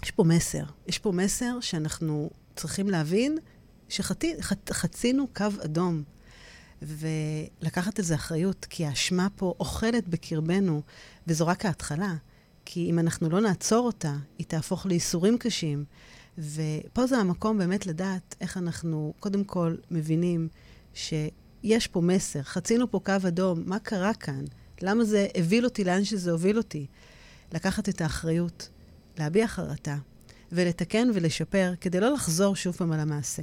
יש 0.02 0.10
פה 0.10 0.24
מסר. 0.24 0.64
יש 0.86 0.98
פה 0.98 1.12
מסר 1.12 1.60
שאנחנו 1.60 2.30
צריכים 2.56 2.90
להבין 2.90 3.38
שחצינו 3.88 5.26
קו 5.34 5.46
אדום. 5.64 6.02
ולקחת 6.82 7.98
על 7.98 8.04
זה 8.04 8.14
אחריות, 8.14 8.66
כי 8.70 8.86
האשמה 8.86 9.28
פה 9.36 9.54
אוכלת 9.60 10.08
בקרבנו, 10.08 10.82
וזו 11.26 11.46
רק 11.46 11.64
ההתחלה. 11.64 12.14
כי 12.64 12.90
אם 12.90 12.98
אנחנו 12.98 13.30
לא 13.30 13.40
נעצור 13.40 13.86
אותה, 13.86 14.16
היא 14.38 14.46
תהפוך 14.46 14.86
לייסורים 14.86 15.38
קשים. 15.38 15.84
ופה 16.38 17.06
זה 17.06 17.18
המקום 17.18 17.58
באמת 17.58 17.86
לדעת 17.86 18.34
איך 18.40 18.56
אנחנו, 18.56 19.14
קודם 19.20 19.44
כל, 19.44 19.76
מבינים 19.90 20.48
שיש 20.94 21.86
פה 21.86 22.00
מסר, 22.00 22.42
חצינו 22.42 22.90
פה 22.90 23.00
קו 23.04 23.12
אדום, 23.28 23.62
מה 23.66 23.78
קרה 23.78 24.14
כאן? 24.14 24.44
למה 24.82 25.04
זה 25.04 25.26
הביל 25.34 25.64
אותי 25.64 25.84
לאן 25.84 26.04
שזה 26.04 26.30
הוביל 26.30 26.58
אותי? 26.58 26.86
לקחת 27.52 27.88
את 27.88 28.00
האחריות, 28.00 28.68
להביע 29.18 29.46
חרטה, 29.46 29.96
ולתקן 30.52 31.08
ולשפר, 31.14 31.72
כדי 31.80 32.00
לא 32.00 32.12
לחזור 32.12 32.56
שוב 32.56 32.74
פעם 32.74 32.92
על 32.92 33.00
המעשה. 33.00 33.42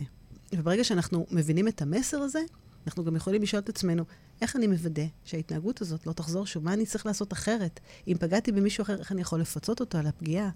וברגע 0.54 0.84
שאנחנו 0.84 1.26
מבינים 1.32 1.68
את 1.68 1.82
המסר 1.82 2.18
הזה, 2.18 2.42
אנחנו 2.88 3.04
גם 3.04 3.16
יכולים 3.16 3.42
לשאול 3.42 3.62
את 3.62 3.70
עצמנו, 3.70 4.04
איך 4.42 4.56
אני 4.56 4.68
מוודא 4.68 5.04
שההתנהגות 5.24 5.82
הזאת 5.82 6.08
לא 6.08 6.14
תחזור 6.14 6.46
שוב? 6.46 6.64
מה 6.64 6.74
אני 6.74 6.86
צריך 6.86 7.06
לעשות 7.06 7.34
אחרת? 7.34 7.80
אם 8.08 8.18
פגעתי 8.20 8.52
במישהו 8.52 8.82
אחר, 8.82 9.00
איך 9.00 9.12
אני 9.12 9.22
יכול 9.22 9.42
לפצות 9.42 9.80
אותו 9.80 9.98
על 9.98 10.08
הפגיעה? 10.08 10.50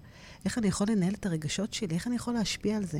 איך 0.44 0.58
אני 0.58 0.68
יכול 0.68 0.86
לנהל 0.90 1.14
את 1.14 1.26
הרגשות 1.26 1.74
שלי? 1.74 1.94
איך 1.94 2.06
אני 2.06 2.16
יכול 2.16 2.34
להשפיע 2.34 2.76
על 2.76 2.84
זה? 2.84 2.98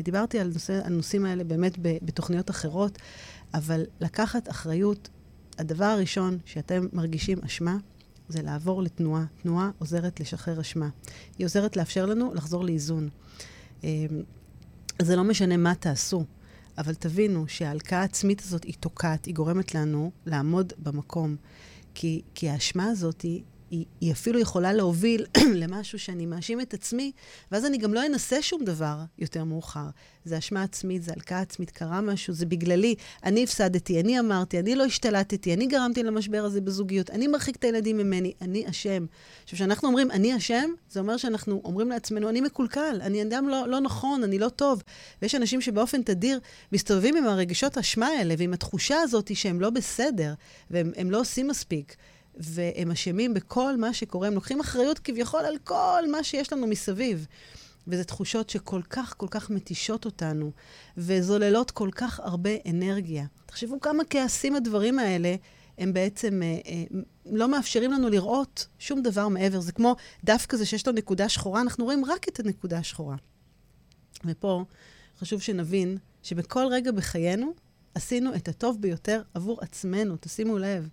ודיברתי 0.00 0.38
על 0.38 0.50
נושא, 0.52 0.86
הנושאים 0.86 1.24
האלה 1.24 1.44
באמת 1.44 1.72
בתוכניות 1.78 2.50
אחרות, 2.50 2.98
אבל 3.54 3.84
לקחת 4.00 4.50
אחריות, 4.50 5.08
הדבר 5.58 5.84
הראשון 5.84 6.38
שאתם 6.44 6.86
מרגישים 6.92 7.38
אשמה, 7.44 7.76
זה 8.28 8.42
לעבור 8.42 8.82
לתנועה. 8.82 9.24
תנועה 9.42 9.70
עוזרת 9.78 10.20
לשחרר 10.20 10.60
אשמה. 10.60 10.88
היא 11.38 11.44
עוזרת 11.44 11.76
לאפשר 11.76 12.06
לנו 12.06 12.34
לחזור 12.34 12.64
לאיזון. 12.64 13.08
אמ, 13.84 13.88
זה 15.02 15.16
לא 15.16 15.24
משנה 15.24 15.56
מה 15.56 15.74
תעשו. 15.74 16.24
אבל 16.78 16.94
תבינו 16.94 17.48
שההלקאה 17.48 18.00
העצמית 18.00 18.40
הזאת 18.40 18.64
היא 18.64 18.74
תוקעת, 18.80 19.24
היא 19.24 19.34
גורמת 19.34 19.74
לנו 19.74 20.10
לעמוד 20.26 20.72
במקום. 20.78 21.36
כי, 21.94 22.22
כי 22.34 22.48
האשמה 22.48 22.84
הזאת 22.84 23.22
היא, 23.22 23.42
היא, 23.70 23.84
היא 24.00 24.12
אפילו 24.12 24.38
יכולה 24.38 24.72
להוביל 24.72 25.26
למשהו 25.62 25.98
שאני 25.98 26.26
מאשים 26.26 26.60
את 26.60 26.74
עצמי, 26.74 27.12
ואז 27.52 27.64
אני 27.64 27.78
גם 27.78 27.94
לא 27.94 28.06
אנסה 28.06 28.42
שום 28.42 28.64
דבר 28.64 28.98
יותר 29.18 29.44
מאוחר. 29.44 29.86
זה 30.24 30.38
אשמה 30.38 30.62
עצמית, 30.62 31.02
זה 31.02 31.12
הלקאה 31.12 31.40
עצמית, 31.40 31.70
קרה 31.70 32.00
משהו, 32.00 32.34
זה 32.34 32.46
בגללי. 32.46 32.94
אני 33.24 33.44
הפסדתי, 33.44 34.00
אני 34.00 34.20
אמרתי, 34.20 34.58
אני 34.58 34.74
לא 34.74 34.84
השתלטתי, 34.84 35.54
אני 35.54 35.66
גרמתי 35.66 36.02
למשבר 36.02 36.44
הזה 36.44 36.60
בזוגיות, 36.60 37.10
אני 37.10 37.26
מרחיק 37.26 37.56
את 37.56 37.64
הילדים 37.64 37.96
ממני, 37.96 38.32
אני 38.40 38.70
אשם. 38.70 39.06
עכשיו, 39.42 39.56
כשאנחנו 39.56 39.88
אומרים 39.88 40.10
אני 40.10 40.36
אשם, 40.36 40.70
זה 40.90 41.00
אומר 41.00 41.16
שאנחנו 41.16 41.62
אומרים 41.64 41.88
לעצמנו, 41.88 42.28
אני 42.28 42.40
מקולקל, 42.40 43.00
אני 43.02 43.22
אדם 43.22 43.48
לא, 43.48 43.68
לא 43.68 43.80
נכון, 43.80 44.24
אני 44.24 44.38
לא 44.38 44.48
טוב. 44.48 44.82
ויש 45.22 45.34
אנשים 45.34 45.60
שבאופן 45.60 46.02
תדיר 46.02 46.40
מסתובבים 46.72 47.16
עם 47.16 47.26
הרגשות 47.26 47.78
אשמה 47.78 48.06
האלה 48.06 48.34
ועם 48.38 48.52
התחושה 48.52 49.00
הזאת 49.00 49.36
שהם 49.36 49.60
לא 49.60 49.70
בסדר, 49.70 50.34
והם 50.70 51.10
לא 51.10 51.20
עושים 51.20 51.48
מספיק. 51.48 51.96
והם 52.36 52.90
אשמים 52.90 53.34
בכל 53.34 53.76
מה 53.76 53.94
שקורה, 53.94 54.28
הם 54.28 54.34
לוקחים 54.34 54.60
אחריות 54.60 54.98
כביכול 54.98 55.40
על 55.40 55.58
כל 55.64 56.02
מה 56.12 56.24
שיש 56.24 56.52
לנו 56.52 56.66
מסביב. 56.66 57.26
וזה 57.86 58.04
תחושות 58.04 58.50
שכל 58.50 58.82
כך 58.90 59.14
כל 59.16 59.26
כך 59.30 59.50
מתישות 59.50 60.04
אותנו, 60.04 60.52
וזוללות 60.96 61.70
כל 61.70 61.88
כך 61.94 62.20
הרבה 62.20 62.50
אנרגיה. 62.70 63.26
תחשבו 63.46 63.80
כמה 63.80 64.02
כעסים 64.10 64.56
הדברים 64.56 64.98
האלה, 64.98 65.34
הם 65.78 65.92
בעצם 65.92 66.42
אה, 66.42 66.58
אה, 66.66 66.84
לא 67.26 67.48
מאפשרים 67.48 67.92
לנו 67.92 68.08
לראות 68.08 68.66
שום 68.78 69.02
דבר 69.02 69.28
מעבר. 69.28 69.60
זה 69.60 69.72
כמו 69.72 69.96
דף 70.24 70.46
כזה 70.48 70.66
שיש 70.66 70.86
לו 70.86 70.92
נקודה 70.92 71.28
שחורה, 71.28 71.60
אנחנו 71.60 71.84
רואים 71.84 72.04
רק 72.04 72.28
את 72.28 72.40
הנקודה 72.40 72.78
השחורה. 72.78 73.16
ופה 74.24 74.64
חשוב 75.18 75.40
שנבין 75.40 75.98
שבכל 76.22 76.66
רגע 76.70 76.92
בחיינו 76.92 77.54
עשינו 77.94 78.34
את 78.34 78.48
הטוב 78.48 78.80
ביותר 78.80 79.22
עבור 79.34 79.58
עצמנו, 79.60 80.16
תשימו 80.20 80.58
לב. 80.58 80.88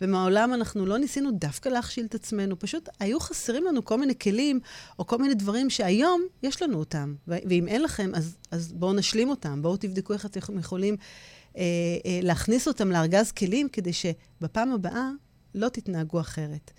ומעולם 0.00 0.54
אנחנו 0.54 0.86
לא 0.86 0.98
ניסינו 0.98 1.30
דווקא 1.30 1.68
להכשיל 1.68 2.06
את 2.06 2.14
עצמנו, 2.14 2.58
פשוט 2.58 2.88
היו 3.00 3.20
חסרים 3.20 3.64
לנו 3.64 3.84
כל 3.84 3.98
מיני 3.98 4.18
כלים, 4.18 4.60
או 4.98 5.06
כל 5.06 5.18
מיני 5.18 5.34
דברים 5.34 5.70
שהיום 5.70 6.22
יש 6.42 6.62
לנו 6.62 6.78
אותם. 6.78 7.14
ואם 7.28 7.68
אין 7.68 7.82
לכם, 7.82 8.14
אז, 8.14 8.36
אז 8.50 8.72
בואו 8.72 8.92
נשלים 8.92 9.30
אותם, 9.30 9.62
בואו 9.62 9.76
תבדקו 9.76 10.12
איך 10.12 10.26
אתם 10.26 10.58
יכולים 10.58 10.96
אה, 11.56 11.62
אה, 12.06 12.20
להכניס 12.22 12.68
אותם 12.68 12.90
לארגז 12.90 13.32
כלים, 13.32 13.68
כדי 13.68 13.92
שבפעם 13.92 14.72
הבאה 14.72 15.10
לא 15.54 15.68
תתנהגו 15.68 16.20
אחרת. 16.20 16.70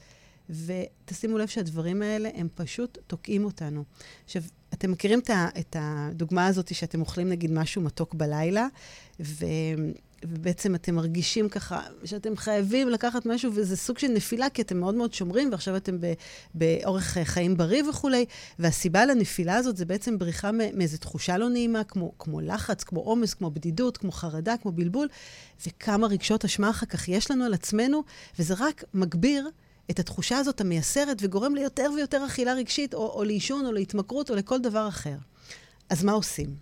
ותשימו 0.50 1.38
לב 1.38 1.48
שהדברים 1.48 2.02
האלה, 2.02 2.30
הם 2.34 2.48
פשוט 2.56 2.98
תוקעים 3.08 3.46
אותנו. 3.46 3.84
עכשיו, 4.26 4.42
אתם 4.74 4.92
מכירים 4.92 5.20
את 5.60 5.76
הדוגמה 5.80 6.48
הזאת 6.48 6.76
שאתם 6.76 7.02
אוכלים 7.02 7.30
נגיד 7.30 7.52
משהו 7.52 7.82
מתוק 7.82 8.14
בלילה, 8.14 8.68
ו... 9.20 9.46
ובעצם 10.26 10.76
אתם 10.76 10.96
מרגישים 10.96 11.50
ככה 11.50 11.82
שאתם 12.06 12.38
חייבים 12.38 12.90
לקחת 12.90 13.26
משהו, 13.26 13.52
וזה 13.56 13.78
סוג 13.78 13.98
של 13.98 14.08
נפילה, 14.08 14.50
כי 14.50 14.62
אתם 14.62 14.78
מאוד 14.78 14.96
מאוד 14.96 15.14
שומרים, 15.14 15.52
ועכשיו 15.52 15.76
אתם 15.76 15.98
ב, 16.00 16.14
באורח 16.54 17.18
חיים 17.24 17.58
בריא 17.58 17.84
וכולי, 17.90 18.26
והסיבה 18.60 19.06
לנפילה 19.06 19.56
הזאת 19.56 19.78
זה 19.78 19.86
בעצם 19.86 20.18
בריחה 20.18 20.52
מאיזו 20.52 20.98
תחושה 20.98 21.38
לא 21.38 21.50
נעימה, 21.50 21.84
כמו, 21.84 22.12
כמו 22.20 22.42
לחץ, 22.42 22.84
כמו 22.84 23.00
עומס, 23.00 23.34
כמו 23.34 23.52
בדידות, 23.52 23.98
כמו 23.98 24.12
חרדה, 24.12 24.56
כמו 24.62 24.72
בלבול, 24.72 25.08
וכמה 25.68 26.08
רגשות 26.08 26.46
אשמה 26.46 26.70
אחר 26.70 26.86
כך 26.86 27.08
יש 27.08 27.32
לנו 27.32 27.46
על 27.46 27.54
עצמנו, 27.54 28.04
וזה 28.40 28.54
רק 28.58 28.84
מגביר 28.94 29.50
את 29.92 30.00
התחושה 30.00 30.38
הזאת 30.38 30.62
המייסרת 30.62 31.18
וגורם 31.22 31.56
ליותר 31.56 31.90
ויותר 31.96 32.26
אכילה 32.26 32.54
רגשית, 32.54 32.94
או, 32.94 33.10
או 33.10 33.24
לעישון, 33.24 33.66
או 33.66 33.72
להתמכרות, 33.72 34.30
או 34.30 34.36
לכל 34.36 34.60
דבר 34.60 34.88
אחר. 34.88 35.16
אז 35.90 36.04
מה 36.04 36.12
עושים? 36.12 36.56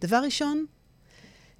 דבר 0.00 0.20
ראשון, 0.24 0.66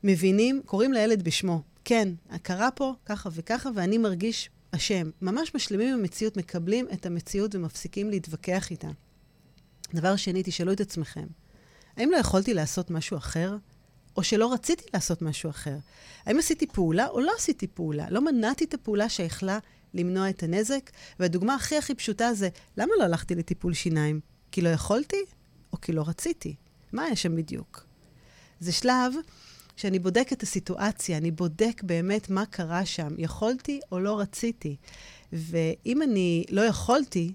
מבינים, 0.04 0.62
קוראים 0.66 0.92
לילד 0.92 1.22
בשמו. 1.22 1.62
כן, 1.84 2.08
קרה 2.42 2.70
פה 2.70 2.94
ככה 3.06 3.28
וככה, 3.32 3.70
ואני 3.74 3.98
מרגיש 3.98 4.50
אשם. 4.70 5.10
ממש 5.22 5.54
משלימים 5.54 5.94
עם 5.94 5.98
המציאות, 6.00 6.36
מקבלים 6.36 6.86
את 6.92 7.06
המציאות 7.06 7.54
ומפסיקים 7.54 8.10
להתווכח 8.10 8.70
איתה. 8.70 8.88
דבר 9.94 10.16
שני, 10.16 10.42
תשאלו 10.44 10.72
את 10.72 10.80
עצמכם, 10.80 11.26
האם 11.96 12.10
לא 12.10 12.16
יכולתי 12.16 12.54
לעשות 12.54 12.90
משהו 12.90 13.16
אחר? 13.16 13.56
או 14.16 14.22
שלא 14.22 14.52
רציתי 14.52 14.84
לעשות 14.94 15.22
משהו 15.22 15.50
אחר? 15.50 15.76
האם 16.26 16.38
עשיתי 16.38 16.66
פעולה 16.66 17.08
או 17.08 17.20
לא 17.20 17.32
עשיתי 17.36 17.66
פעולה? 17.66 18.06
לא 18.10 18.24
מנעתי 18.24 18.64
את 18.64 18.74
הפעולה 18.74 19.08
שיכלה 19.08 19.58
למנוע 19.94 20.30
את 20.30 20.42
הנזק? 20.42 20.90
והדוגמה 21.18 21.54
הכי 21.54 21.76
הכי 21.76 21.94
פשוטה 21.94 22.34
זה, 22.34 22.48
למה 22.76 22.92
לא 22.98 23.04
הלכתי 23.04 23.34
לטיפול 23.34 23.74
שיניים? 23.74 24.20
כי 24.52 24.60
לא 24.60 24.68
יכולתי 24.68 25.24
או 25.72 25.80
כי 25.80 25.92
לא 25.92 26.04
רציתי? 26.06 26.54
מה 26.92 27.08
יש 27.08 27.22
שם 27.22 27.36
בדיוק? 27.36 27.86
זה 28.60 28.72
שלב 28.72 29.12
שאני 29.76 29.98
בודק 29.98 30.28
את 30.32 30.42
הסיטואציה, 30.42 31.18
אני 31.18 31.30
בודק 31.30 31.82
באמת 31.82 32.30
מה 32.30 32.46
קרה 32.46 32.86
שם, 32.86 33.08
יכולתי 33.18 33.80
או 33.92 34.00
לא 34.00 34.20
רציתי. 34.20 34.76
ואם 35.32 36.02
אני 36.02 36.44
לא 36.50 36.60
יכולתי, 36.60 37.32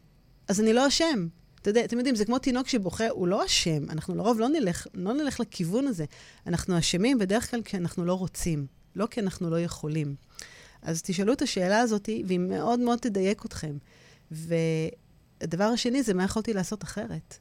אז 0.48 0.62
אני 0.62 0.74
לא 0.74 0.88
אשם. 0.88 1.28
אתה 1.62 1.70
יודע, 1.70 1.86
אתם 1.86 1.98
יודעים, 1.98 2.16
זה 2.16 2.26
כמו 2.26 2.40
תינוק 2.40 2.68
שבוכה, 2.68 3.10
הוא 3.10 3.28
לא 3.28 3.46
אשם. 3.46 3.90
אנחנו 3.90 4.16
לרוב 4.16 4.40
לא 4.40 4.50
נלך, 4.50 4.88
לא 4.94 5.14
נלך 5.14 5.40
לכיוון 5.40 5.88
הזה. 5.88 6.06
אנחנו 6.48 6.80
אשמים 6.80 7.20
בדרך 7.20 7.52
כלל 7.52 7.62
כי 7.62 7.78
אנחנו 7.78 8.06
לא 8.06 8.14
רוצים, 8.14 8.66
לא 8.96 9.06
כי 9.12 9.20
אנחנו 9.20 9.50
לא 9.50 9.60
יכולים. 9.60 10.16
אז 10.82 11.02
תשאלו 11.02 11.34
את 11.34 11.42
השאלה 11.42 11.80
הזאת, 11.80 12.10
והיא 12.26 12.40
מאוד 12.40 12.80
מאוד 12.80 13.00
תדייק 13.00 13.46
אתכם. 13.46 13.78
והדבר 14.32 15.64
השני 15.64 16.04
זה 16.04 16.14
מה 16.14 16.24
יכולתי 16.24 16.54
לעשות 16.54 16.84
אחרת. 16.84 17.38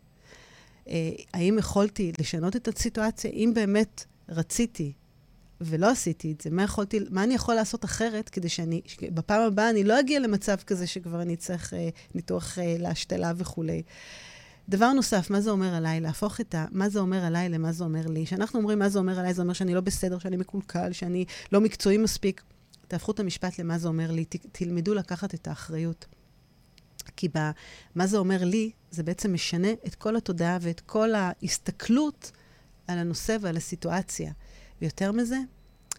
אה, 0.88 1.10
האם 1.34 1.58
יכולתי 1.58 2.12
לשנות 2.20 2.56
את 2.56 2.68
הסיטואציה? 2.68 3.30
אם 3.30 3.52
באמת 3.54 4.04
רציתי, 4.28 4.92
ולא 5.60 5.90
עשיתי 5.90 6.32
את 6.32 6.40
זה, 6.40 6.50
מה, 6.50 6.62
יכולתי, 6.62 7.00
מה 7.10 7.24
אני 7.24 7.34
יכול 7.34 7.54
לעשות 7.54 7.84
אחרת 7.84 8.28
כדי 8.28 8.48
שאני, 8.48 8.80
בפעם 9.02 9.42
הבאה 9.42 9.70
אני 9.70 9.84
לא 9.84 10.00
אגיע 10.00 10.20
למצב 10.20 10.56
כזה 10.56 10.86
שכבר 10.86 11.22
אני 11.22 11.36
צריך 11.36 11.74
אה, 11.74 11.88
ניתוח 12.14 12.58
אה, 12.58 12.76
להשתלה 12.78 13.32
וכולי. 13.36 13.82
דבר 14.68 14.92
נוסף, 14.92 15.30
מה 15.30 15.40
זה 15.40 15.50
אומר 15.50 15.74
עליי? 15.74 16.00
להפוך 16.00 16.40
את 16.40 16.54
ה... 16.54 16.64
מה 16.70 16.88
זה 16.88 16.98
אומר 16.98 17.24
עליי 17.24 17.48
למה 17.48 17.72
זה 17.72 17.84
אומר 17.84 18.06
לי. 18.06 18.26
כשאנחנו 18.26 18.58
אומרים 18.58 18.78
מה 18.78 18.88
זה 18.88 18.98
אומר 18.98 19.18
עליי, 19.18 19.34
זה 19.34 19.42
אומר 19.42 19.52
שאני 19.52 19.74
לא 19.74 19.80
בסדר, 19.80 20.18
שאני 20.18 20.36
מקולקל, 20.36 20.92
שאני 20.92 21.24
לא 21.52 21.60
מקצועי 21.60 21.98
מספיק. 21.98 22.42
תהפכו 22.88 23.12
את 23.12 23.20
המשפט 23.20 23.58
למה 23.58 23.78
זה 23.78 23.88
אומר 23.88 24.10
לי, 24.10 24.24
ת, 24.24 24.36
תלמדו 24.52 24.94
לקחת 24.94 25.34
את 25.34 25.48
האחריות. 25.48 26.06
כי 27.16 27.28
במה 27.28 28.06
זה 28.06 28.18
אומר 28.18 28.44
לי, 28.44 28.70
זה 28.90 29.02
בעצם 29.02 29.32
משנה 29.32 29.72
את 29.86 29.94
כל 29.94 30.16
התודעה 30.16 30.58
ואת 30.60 30.80
כל 30.80 31.14
ההסתכלות 31.14 32.32
על 32.86 32.98
הנושא 32.98 33.36
ועל 33.40 33.56
הסיטואציה. 33.56 34.32
ויותר 34.80 35.12
מזה, 35.12 35.38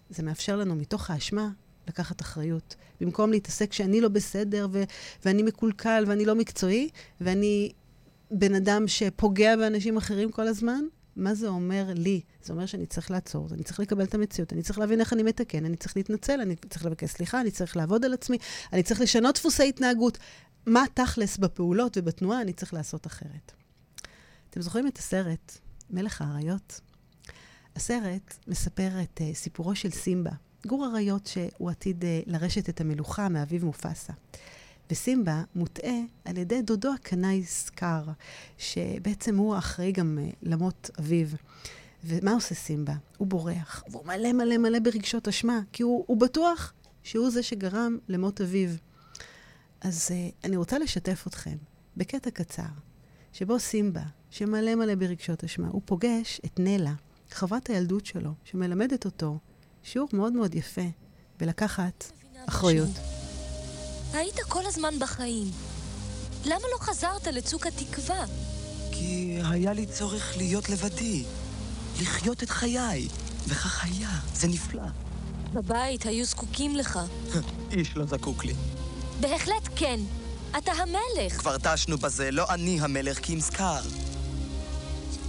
זה 0.10 0.24
מאפשר 0.24 0.56
לנו 0.56 0.76
מתוך 0.76 1.10
האשמה 1.10 1.50
לקחת 1.88 2.22
אחריות. 2.22 2.76
במקום 3.02 3.32
להתעסק 3.32 3.74
שאני 3.74 4.02
לא 4.02 4.10
בסדר, 4.10 4.68
ו- 4.72 4.84
ואני 5.26 5.44
מקולקל, 5.44 6.04
ואני 6.08 6.26
לא 6.26 6.36
מקצועי, 6.36 6.90
ואני 7.22 7.72
בן 8.32 8.56
אדם 8.56 8.88
שפוגע 8.88 9.56
באנשים 9.56 9.98
אחרים 9.98 10.32
כל 10.32 10.48
הזמן, 10.48 10.86
מה 11.18 11.36
זה 11.36 11.48
אומר 11.48 11.88
לי? 11.96 12.22
זה 12.44 12.54
אומר 12.54 12.66
שאני 12.66 12.86
צריך 12.86 13.12
לעצור, 13.12 13.48
אני 13.52 13.64
צריך 13.64 13.80
לקבל 13.80 14.04
את 14.04 14.14
המציאות, 14.14 14.54
אני 14.54 14.64
צריך 14.64 14.80
להבין 14.80 15.00
איך 15.00 15.14
אני 15.14 15.24
מתקן, 15.24 15.66
אני 15.66 15.78
צריך 15.78 15.98
להתנצל, 15.98 16.42
אני 16.42 16.56
צריך 16.56 16.86
לבקש 16.86 17.10
סליחה, 17.10 17.42
אני 17.42 17.52
צריך 17.52 17.78
לעבוד 17.78 18.06
על 18.06 18.14
עצמי, 18.14 18.38
אני 18.74 18.84
צריך 18.84 19.02
לשנות 19.02 19.36
דפוסי 19.36 19.70
התנהגות. 19.70 20.18
מה 20.66 20.84
תכלס 20.94 21.38
בפעולות 21.38 21.98
ובתנועה 21.98 22.42
אני 22.42 22.54
צריך 22.54 22.74
לעשות 22.74 23.08
אחרת. 23.08 23.52
אתם 24.50 24.62
זוכרים 24.62 24.88
את 24.88 24.98
הסרט 24.98 25.58
מלך 25.90 26.22
האריות? 26.22 26.82
הסרט 27.76 28.38
מספר 28.48 28.90
את 29.04 29.22
uh, 29.22 29.36
סיפורו 29.36 29.76
של 29.76 29.90
סימבה, 29.90 30.32
גור 30.68 30.88
אריות 30.88 31.28
שהוא 31.28 31.70
עתיד 31.70 32.04
uh, 32.04 32.06
לרשת 32.26 32.70
את 32.70 32.82
המלוכה 32.82 33.30
מאביו 33.30 33.66
מופסה. 33.66 34.14
וסימבה 34.92 35.44
מוטעה 35.56 36.00
על 36.26 36.38
ידי 36.38 36.62
דודו 36.62 36.94
הקנאי 36.94 37.44
סקאר, 37.44 38.04
שבעצם 38.58 39.38
הוא 39.38 39.56
האחראי 39.56 39.92
גם 39.92 40.18
uh, 40.22 40.36
למות 40.42 40.90
אביו. 41.00 41.28
ומה 42.04 42.32
עושה 42.34 42.56
סימבה? 42.56 42.94
הוא 43.18 43.28
בורח, 43.28 43.84
והוא 43.92 44.06
מלא 44.06 44.34
מלא 44.34 44.58
מלא 44.58 44.80
ברגשות 44.80 45.28
אשמה, 45.28 45.60
כי 45.72 45.84
הוא, 45.84 46.04
הוא 46.08 46.18
בטוח 46.18 46.74
שהוא 47.04 47.30
זה 47.30 47.44
שגרם 47.44 47.98
למות 48.08 48.42
אביו. 48.42 48.70
אז 49.82 50.08
uh, 50.08 50.36
אני 50.44 50.58
רוצה 50.58 50.80
לשתף 50.80 51.24
אתכם 51.28 51.56
בקטע 51.98 52.32
קצר, 52.32 52.64
שבו 53.34 53.60
סימבה, 53.60 54.04
שמלא 54.30 54.76
מלא 54.76 54.96
ברגשות 54.96 55.44
אשמה, 55.44 55.68
הוא 55.68 55.82
פוגש 55.86 56.42
את 56.46 56.60
נלה, 56.60 56.94
חברת 57.32 57.70
הילדות 57.70 58.06
שלו, 58.06 58.32
שמלמדת 58.44 59.06
אותו 59.06 59.38
שיעור 59.84 60.10
מאוד 60.14 60.34
מאוד 60.34 60.56
יפה 60.56 60.90
בלקחת 61.40 62.12
אחריות. 62.50 63.17
היית 64.14 64.40
כל 64.48 64.66
הזמן 64.66 65.00
בחיים. 65.00 65.52
למה 66.46 66.64
לא 66.74 66.78
חזרת 66.80 67.28
לצוק 67.28 67.68
התקווה? 67.68 68.26
כי 68.92 69.40
היה 69.50 69.74
לי 69.74 69.86
צורך 69.86 70.38
להיות 70.38 70.70
לבדי, 70.70 71.24
לחיות 72.02 72.44
את 72.44 72.50
חיי, 72.50 73.08
וכך 73.48 73.84
היה, 73.84 74.10
זה 74.34 74.48
נפלא. 74.48 74.84
בבית 75.54 76.06
היו 76.06 76.26
זקוקים 76.26 76.76
לך. 76.76 77.00
איש 77.72 77.98
לא 77.98 78.06
זקוק 78.06 78.46
לי. 78.46 78.54
בהחלט 79.20 79.70
כן. 79.76 80.00
אתה 80.58 80.72
המלך. 80.72 81.38
כבר 81.40 81.58
טשנו 81.58 81.98
בזה, 81.98 82.32
לא 82.32 82.46
אני 82.50 82.82
המלך, 82.82 83.20
כי 83.20 83.34
אם 83.34 83.42
סקר. 83.42 83.80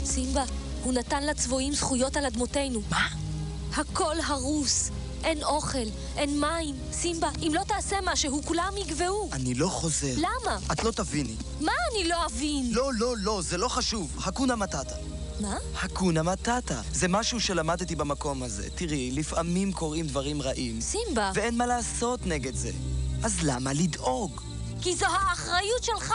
סימבה, 0.04 0.44
הוא 0.82 0.92
נתן 0.92 1.26
לצבועים 1.26 1.73
זכויות 1.75 2.16
על 2.16 2.26
אדמותינו. 2.26 2.80
מה? 2.90 3.08
הכל 3.76 4.14
הרוס. 4.26 4.90
אין 5.25 5.44
אוכל, 5.44 5.78
אין 6.16 6.40
מים. 6.40 6.75
סימבה, 6.92 7.28
אם 7.42 7.52
לא 7.54 7.62
תעשה 7.68 7.96
משהו, 8.04 8.42
כולם 8.44 8.72
יגבעו. 8.76 9.28
אני 9.32 9.54
לא 9.54 9.68
חוזר. 9.68 10.14
למה? 10.16 10.58
את 10.72 10.84
לא 10.84 10.90
תביני. 10.90 11.37
מה 11.60 11.72
אני 11.92 12.08
לא 12.08 12.26
אבין? 12.26 12.68
לא, 12.70 12.90
לא, 12.94 13.14
לא, 13.18 13.40
זה 13.42 13.58
לא 13.58 13.68
חשוב. 13.68 14.16
hakuna 14.25 14.56
מטאטה. 14.56 14.94
מה? 15.40 15.56
hakuna 15.82 16.22
מטאטה. 16.22 16.80
זה 16.92 17.08
משהו 17.08 17.40
שלמדתי 17.40 17.96
במקום 17.96 18.42
הזה. 18.42 18.70
תראי, 18.75 19.10
לפעמים 19.10 19.72
קורים 19.72 20.06
דברים 20.06 20.42
רעים. 20.42 20.80
סימבה. 20.80 21.30
ואין 21.34 21.58
מה 21.58 21.66
לעשות 21.66 22.26
נגד 22.26 22.54
זה. 22.54 22.70
אז 23.23 23.38
למה 23.43 23.73
לדאוג? 23.73 24.40
כי 24.82 24.97
זו 24.97 25.06
האחריות 25.06 25.84
שלך! 25.84 26.14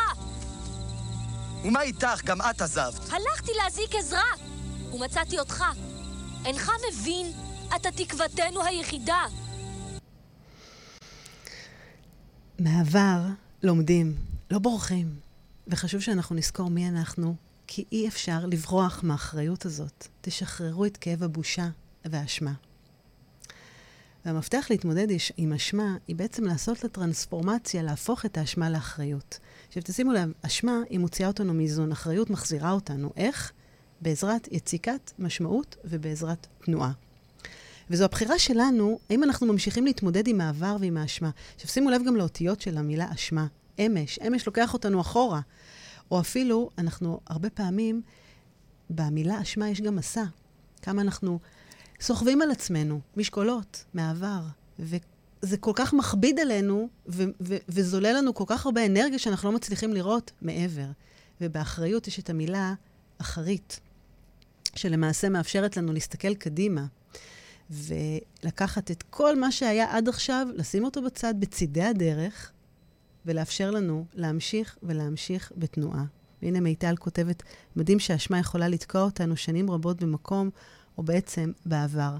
ומה 1.65 1.81
איתך? 1.81 2.23
גם 2.23 2.41
את 2.41 2.61
עזבת. 2.61 3.09
הלכתי 3.11 3.51
להזעיק 3.63 3.95
עזרה! 3.95 4.31
ומצאתי 4.93 5.39
אותך. 5.39 5.63
אינך 6.45 6.71
מבין? 6.91 7.31
אתה 7.75 7.89
תקוותנו 7.91 8.63
היחידה. 8.63 9.25
מהעבר 12.59 13.21
לומדים, 13.63 14.15
לא 14.51 14.59
בורחים. 14.59 15.15
וחשוב 15.67 16.01
שאנחנו 16.01 16.35
נזכור 16.35 16.69
מי 16.69 16.89
אנחנו, 16.89 17.35
כי 17.67 17.85
אי 17.91 18.07
אפשר 18.07 18.45
לברוח 18.45 18.99
מהאחריות 19.03 19.65
הזאת. 19.65 20.07
תשחררו 20.21 20.85
את 20.85 20.97
כאב 20.97 21.23
הבושה 21.23 21.67
והאשמה. 22.05 22.53
והמפתח 24.25 24.67
להתמודד 24.69 25.07
עם 25.37 25.53
אשמה 25.53 25.95
היא 26.07 26.15
בעצם 26.15 26.43
לעשות 26.43 26.83
לה 26.83 26.89
טרנספורמציה, 26.89 27.83
להפוך 27.83 28.25
את 28.25 28.37
האשמה 28.37 28.69
לאחריות. 28.69 29.39
עכשיו 29.67 29.83
תשימו 29.85 30.11
לב, 30.11 30.31
אשמה 30.41 30.79
היא 30.89 30.99
מוציאה 30.99 31.27
אותנו 31.27 31.53
מאיזון, 31.53 31.91
אחריות 31.91 32.29
מחזירה 32.29 32.71
אותנו. 32.71 33.13
איך? 33.15 33.51
בעזרת 34.01 34.47
יציקת 34.51 35.11
משמעות 35.19 35.75
ובעזרת 35.85 36.47
תנועה. 36.65 36.91
וזו 37.89 38.05
הבחירה 38.05 38.39
שלנו, 38.39 38.99
האם 39.09 39.23
אנחנו 39.23 39.47
ממשיכים 39.47 39.85
להתמודד 39.85 40.27
עם 40.27 40.41
העבר 40.41 40.77
ועם 40.79 40.97
האשמה. 40.97 41.29
עכשיו 41.55 41.69
שימו 41.69 41.89
לב 41.89 42.01
גם 42.07 42.15
לאותיות 42.15 42.61
של 42.61 42.77
המילה 42.77 43.13
אשמה. 43.13 43.47
אמש, 43.79 44.19
אמש 44.27 44.47
לוקח 44.47 44.73
אותנו 44.73 45.01
אחורה. 45.01 45.41
או 46.11 46.19
אפילו, 46.19 46.69
אנחנו 46.77 47.19
הרבה 47.27 47.49
פעמים, 47.49 48.01
במילה 48.89 49.41
אשמה 49.41 49.69
יש 49.69 49.81
גם 49.81 49.95
מסע. 49.95 50.23
כמה 50.81 51.01
אנחנו 51.01 51.39
סוחבים 52.01 52.41
על 52.41 52.51
עצמנו 52.51 52.99
משקולות 53.17 53.83
מהעבר, 53.93 54.41
וזה 54.79 55.57
כל 55.59 55.71
כך 55.75 55.93
מכביד 55.93 56.39
עלינו, 56.39 56.89
ו- 57.07 57.23
ו- 57.41 57.57
וזולל 57.69 58.15
לנו 58.17 58.33
כל 58.33 58.43
כך 58.47 58.65
הרבה 58.65 58.85
אנרגיה 58.85 59.19
שאנחנו 59.19 59.49
לא 59.49 59.55
מצליחים 59.55 59.93
לראות 59.93 60.31
מעבר. 60.41 60.87
ובאחריות 61.41 62.07
יש 62.07 62.19
את 62.19 62.29
המילה 62.29 62.73
אחרית, 63.17 63.79
שלמעשה 64.75 65.29
מאפשרת 65.29 65.77
לנו 65.77 65.93
להסתכל 65.93 66.35
קדימה, 66.35 66.85
ולקחת 67.69 68.91
את 68.91 69.03
כל 69.09 69.39
מה 69.39 69.51
שהיה 69.51 69.97
עד 69.97 70.09
עכשיו, 70.09 70.47
לשים 70.53 70.83
אותו 70.83 71.01
בצד, 71.01 71.33
בצידי 71.39 71.83
הדרך, 71.83 72.51
ולאפשר 73.25 73.71
לנו 73.71 74.05
להמשיך 74.13 74.77
ולהמשיך 74.83 75.51
בתנועה. 75.57 76.03
והנה 76.41 76.59
מיטל 76.59 76.95
כותבת, 76.95 77.43
מדהים 77.75 77.99
שהאשמה 77.99 78.39
יכולה 78.39 78.67
לתקוע 78.67 79.01
אותנו 79.01 79.37
שנים 79.37 79.71
רבות 79.71 80.03
במקום, 80.03 80.49
או 80.97 81.03
בעצם 81.03 81.51
בעבר. 81.65 82.17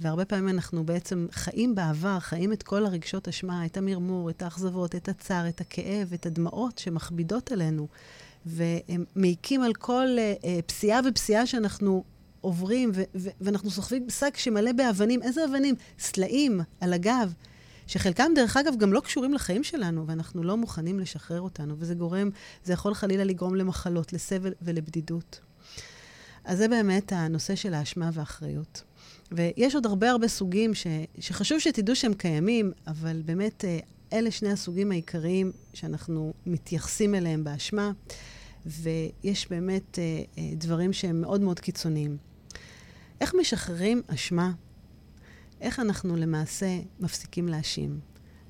והרבה 0.00 0.24
פעמים 0.24 0.48
אנחנו 0.48 0.86
בעצם 0.86 1.26
חיים 1.32 1.74
בעבר, 1.74 2.20
חיים 2.20 2.52
את 2.52 2.62
כל 2.62 2.86
הרגשות 2.86 3.28
אשמה, 3.28 3.66
את 3.66 3.76
המרמור, 3.76 4.30
את 4.30 4.42
האכזבות, 4.42 4.94
את 4.94 5.08
הצער, 5.08 5.48
את 5.48 5.60
הכאב, 5.60 6.12
את 6.14 6.26
הדמעות 6.26 6.78
שמכבידות 6.78 7.52
עלינו. 7.52 7.88
והם 8.46 9.04
מעיקים 9.16 9.62
על 9.62 9.74
כל 9.74 10.06
uh, 10.16 10.46
פסיעה 10.66 11.00
ופסיעה 11.08 11.46
שאנחנו 11.46 12.04
עוברים, 12.46 12.90
ו- 12.94 13.02
ו- 13.14 13.28
ואנחנו 13.40 13.70
סוחבים 13.70 14.10
שק 14.10 14.36
שמלא 14.36 14.72
באבנים. 14.72 15.22
איזה 15.22 15.44
אבנים? 15.44 15.74
סלעים 15.98 16.60
על 16.80 16.92
הגב, 16.92 17.32
שחלקם, 17.86 18.32
דרך 18.34 18.56
אגב, 18.56 18.76
גם 18.78 18.92
לא 18.92 19.00
קשורים 19.00 19.34
לחיים 19.34 19.64
שלנו, 19.64 20.06
ואנחנו 20.06 20.42
לא 20.42 20.56
מוכנים 20.56 21.00
לשחרר 21.00 21.40
אותנו, 21.40 21.74
וזה 21.78 21.94
גורם, 21.94 22.30
זה 22.64 22.72
יכול 22.72 22.94
חלילה 22.94 23.24
לגרום 23.24 23.54
למחלות, 23.54 24.12
לסבל 24.12 24.52
ולבדידות. 24.62 25.40
אז 26.44 26.58
זה 26.58 26.68
באמת 26.68 27.12
הנושא 27.12 27.54
של 27.54 27.74
האשמה 27.74 28.10
והאחריות. 28.12 28.82
ויש 29.32 29.74
עוד 29.74 29.86
הרבה 29.86 30.10
הרבה 30.10 30.28
סוגים 30.28 30.74
ש, 30.74 30.86
שחשוב 31.18 31.58
שתדעו 31.58 31.96
שהם 31.96 32.14
קיימים, 32.14 32.72
אבל 32.86 33.22
באמת 33.24 33.64
אה, 33.64 33.78
אלה 34.12 34.30
שני 34.30 34.50
הסוגים 34.50 34.92
העיקריים 34.92 35.52
שאנחנו 35.74 36.34
מתייחסים 36.46 37.14
אליהם 37.14 37.44
באשמה, 37.44 37.90
ויש 38.66 39.50
באמת 39.50 39.98
אה, 39.98 40.22
אה, 40.38 40.50
דברים 40.56 40.92
שהם 40.92 41.20
מאוד 41.20 41.40
מאוד 41.40 41.60
קיצוניים. 41.60 42.16
איך 43.20 43.34
משחררים 43.40 44.02
אשמה? 44.06 44.52
איך 45.60 45.80
אנחנו 45.80 46.16
למעשה 46.16 46.66
מפסיקים 47.00 47.48
להאשים? 47.48 48.00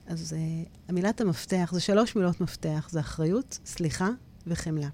אז 0.06 0.32
uh, 0.32 0.68
המילת 0.88 1.20
המפתח, 1.20 1.70
זה 1.72 1.80
שלוש 1.80 2.16
מילות 2.16 2.40
מפתח, 2.40 2.88
זה 2.90 3.00
אחריות, 3.00 3.58
סליחה 3.66 4.08
וחמלה. 4.46 4.88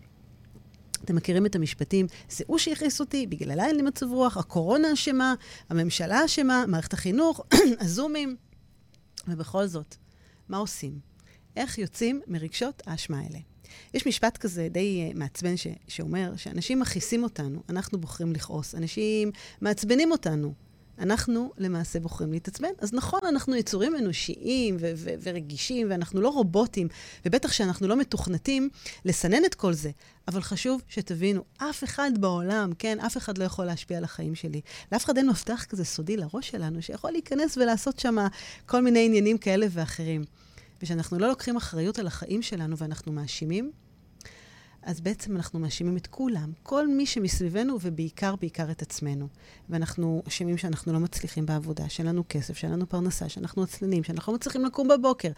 אתם 1.04 1.16
מכירים 1.16 1.46
את 1.46 1.54
המשפטים, 1.54 2.06
זה 2.30 2.44
הוא 2.46 2.58
שהכעיס 2.58 3.00
אותי, 3.00 3.26
בגללה 3.26 3.66
אין 3.66 3.76
לי 3.76 3.82
מצב 3.82 4.06
רוח, 4.06 4.36
הקורונה 4.36 4.92
אשמה, 4.92 5.34
הממשלה 5.68 6.24
אשמה, 6.24 6.64
מערכת 6.68 6.92
החינוך, 6.92 7.40
הזומים. 7.80 8.36
ובכל 9.28 9.66
זאת, 9.66 9.96
מה 10.48 10.56
עושים? 10.56 10.98
איך 11.56 11.78
יוצאים 11.78 12.20
מרגשות 12.26 12.82
האשמה 12.86 13.18
האלה? 13.18 13.38
יש 13.94 14.06
משפט 14.06 14.36
כזה 14.36 14.68
די 14.70 15.10
uh, 15.12 15.18
מעצבן 15.18 15.56
ש- 15.56 15.66
שאומר 15.88 16.32
שאנשים 16.36 16.80
מכעיסים 16.80 17.22
אותנו, 17.22 17.62
אנחנו 17.68 18.00
בוחרים 18.00 18.32
לכעוס. 18.32 18.74
אנשים 18.74 19.30
מעצבנים 19.60 20.12
אותנו, 20.12 20.52
אנחנו 20.98 21.52
למעשה 21.58 22.00
בוחרים 22.00 22.32
להתעצבן. 22.32 22.68
אז 22.78 22.92
נכון, 22.92 23.20
אנחנו 23.28 23.56
יצורים 23.56 23.96
אנושיים 23.96 24.76
ו- 24.80 24.92
ו- 24.96 25.14
ורגישים, 25.22 25.86
ואנחנו 25.90 26.20
לא 26.20 26.28
רובוטים, 26.28 26.88
ובטח 27.26 27.52
שאנחנו 27.52 27.88
לא 27.88 27.96
מתוכנתים 27.96 28.68
לסנן 29.04 29.44
את 29.44 29.54
כל 29.54 29.72
זה. 29.72 29.90
אבל 30.28 30.40
חשוב 30.40 30.82
שתבינו, 30.88 31.44
אף 31.56 31.84
אחד 31.84 32.10
בעולם, 32.20 32.72
כן, 32.78 33.00
אף 33.00 33.16
אחד 33.16 33.38
לא 33.38 33.44
יכול 33.44 33.64
להשפיע 33.64 33.98
על 33.98 34.04
החיים 34.04 34.34
שלי. 34.34 34.60
לאף 34.92 35.04
אחד 35.04 35.16
אין 35.16 35.28
מפתח 35.28 35.64
כזה 35.68 35.84
סודי 35.84 36.16
לראש 36.16 36.48
שלנו, 36.50 36.82
שיכול 36.82 37.10
להיכנס 37.10 37.56
ולעשות 37.56 37.98
שם 37.98 38.16
כל 38.66 38.80
מיני 38.80 39.04
עניינים 39.04 39.38
כאלה 39.38 39.66
ואחרים. 39.70 40.24
וכשאנחנו 40.82 41.18
לא 41.18 41.28
לוקחים 41.28 41.56
אחריות 41.56 41.98
על 41.98 42.06
החיים 42.06 42.42
שלנו 42.42 42.78
ואנחנו 42.78 43.12
מאשימים, 43.12 43.72
אז 44.82 45.00
בעצם 45.00 45.36
אנחנו 45.36 45.58
מאשימים 45.58 45.96
את 45.96 46.06
כולם, 46.06 46.52
כל 46.62 46.88
מי 46.88 47.06
שמסביבנו, 47.06 47.78
ובעיקר, 47.82 48.36
בעיקר 48.36 48.70
את 48.70 48.82
עצמנו. 48.82 49.28
ואנחנו 49.68 50.22
אשמים 50.28 50.56
שאנחנו 50.56 50.92
לא 50.92 51.00
מצליחים 51.00 51.46
בעבודה, 51.46 51.88
שאין 51.88 52.06
לנו 52.06 52.24
כסף, 52.28 52.56
שאין 52.56 52.72
לנו 52.72 52.88
פרנסה, 52.88 53.28
שאנחנו 53.28 53.62
עצלנים, 53.62 54.04
שאנחנו 54.04 54.32
לא 54.32 54.36
מצליחים 54.36 54.64
לקום 54.64 54.88
בבוקר. 54.88 55.30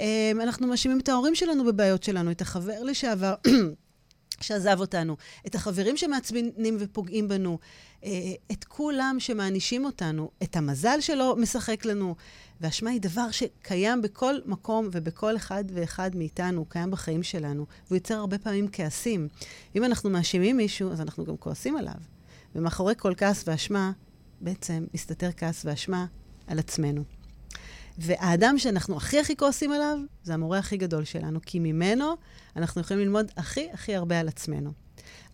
אמ, 0.00 0.40
אנחנו 0.42 0.66
מאשימים 0.66 1.00
את 1.00 1.08
ההורים 1.08 1.34
שלנו 1.34 1.64
בבעיות 1.64 2.02
שלנו, 2.02 2.30
את 2.30 2.40
החבר 2.40 2.82
לשעבר. 2.82 3.34
שעזב 4.40 4.80
אותנו, 4.80 5.16
את 5.46 5.54
החברים 5.54 5.96
שמעצבנים 5.96 6.76
ופוגעים 6.80 7.28
בנו, 7.28 7.58
אה, 8.04 8.10
את 8.52 8.64
כולם 8.64 9.16
שמענישים 9.18 9.84
אותנו, 9.84 10.30
את 10.42 10.56
המזל 10.56 11.00
שלא 11.00 11.36
משחק 11.36 11.84
לנו. 11.84 12.14
ואשמה 12.60 12.90
היא 12.90 13.00
דבר 13.00 13.30
שקיים 13.30 14.02
בכל 14.02 14.34
מקום 14.46 14.88
ובכל 14.92 15.36
אחד 15.36 15.64
ואחד 15.74 16.16
מאיתנו, 16.16 16.58
הוא 16.58 16.66
קיים 16.68 16.90
בחיים 16.90 17.22
שלנו, 17.22 17.66
והוא 17.86 17.96
יוצר 17.96 18.14
הרבה 18.14 18.38
פעמים 18.38 18.68
כעסים. 18.72 19.28
אם 19.76 19.84
אנחנו 19.84 20.10
מאשימים 20.10 20.56
מישהו, 20.56 20.92
אז 20.92 21.00
אנחנו 21.00 21.24
גם 21.24 21.36
כועסים 21.36 21.76
עליו. 21.76 21.94
ומאחורי 22.54 22.94
כל 22.98 23.12
כעס 23.16 23.44
ואשמה, 23.46 23.92
בעצם 24.40 24.86
מסתתר 24.94 25.30
כעס 25.36 25.64
ואשמה 25.64 26.06
על 26.46 26.58
עצמנו. 26.58 27.04
והאדם 27.98 28.58
שאנחנו 28.58 28.96
הכי 28.96 29.20
הכי 29.20 29.36
כועסים 29.36 29.72
עליו, 29.72 29.98
זה 30.22 30.34
המורה 30.34 30.58
הכי 30.58 30.76
גדול 30.76 31.04
שלנו, 31.04 31.40
כי 31.46 31.58
ממנו 31.58 32.14
אנחנו 32.56 32.80
יכולים 32.80 33.02
ללמוד 33.02 33.32
הכי 33.36 33.68
הכי 33.72 33.94
הרבה 33.94 34.20
על 34.20 34.28
עצמנו. 34.28 34.72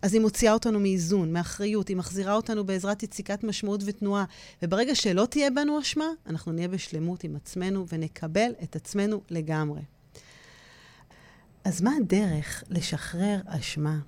אז 0.01 0.13
היא 0.13 0.21
מוציאה 0.21 0.53
אותנו 0.53 0.79
מאיזון, 0.79 1.33
מאחריות, 1.33 1.87
היא 1.87 1.97
מחזירה 1.97 2.33
אותנו 2.33 2.63
בעזרת 2.65 3.03
יציקת 3.03 3.43
משמעות 3.43 3.81
ותנועה. 3.85 4.25
וברגע 4.61 4.95
שלא 4.95 5.25
תהיה 5.25 5.49
בנו 5.51 5.79
אשמה, 5.79 6.05
אנחנו 6.27 6.51
נהיה 6.51 6.67
בשלמות 6.67 7.23
עם 7.23 7.35
עצמנו 7.35 7.85
ונקבל 7.91 8.51
את 8.63 8.75
עצמנו 8.75 9.21
לגמרי. 9.29 9.81
אז 11.63 11.81
מה 11.81 11.91
הדרך 11.99 12.63
לשחרר 12.69 13.39
אשמה 13.45 13.99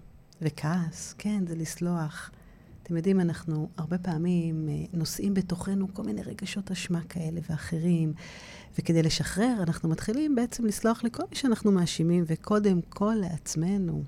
וכעס? 0.42 1.16
כן, 1.18 1.48
זה 1.48 1.56
לסלוח. 1.56 2.32
אתם 2.84 2.98
יודעים, 2.98 3.20
אנחנו 3.20 3.70
הרבה 3.78 3.98
פעמים 3.98 4.70
אה, 4.70 4.74
נושאים 4.94 5.34
בתוכנו 5.34 5.94
כל 5.94 6.04
מיני 6.04 6.22
רגשות 6.22 6.72
אשמה 6.72 7.02
כאלה 7.10 7.40
ואחרים, 7.50 8.14
וכדי 8.80 9.04
לשחרר, 9.04 9.56
אנחנו 9.64 9.90
מתחילים 9.90 10.36
בעצם 10.36 10.66
לסלוח 10.66 11.04
לכל 11.04 11.24
מי 11.30 11.36
שאנחנו 11.36 11.72
מאשימים, 11.72 12.24
וקודם 12.28 12.82
כל 12.90 13.16
לעצמנו. 13.22 14.04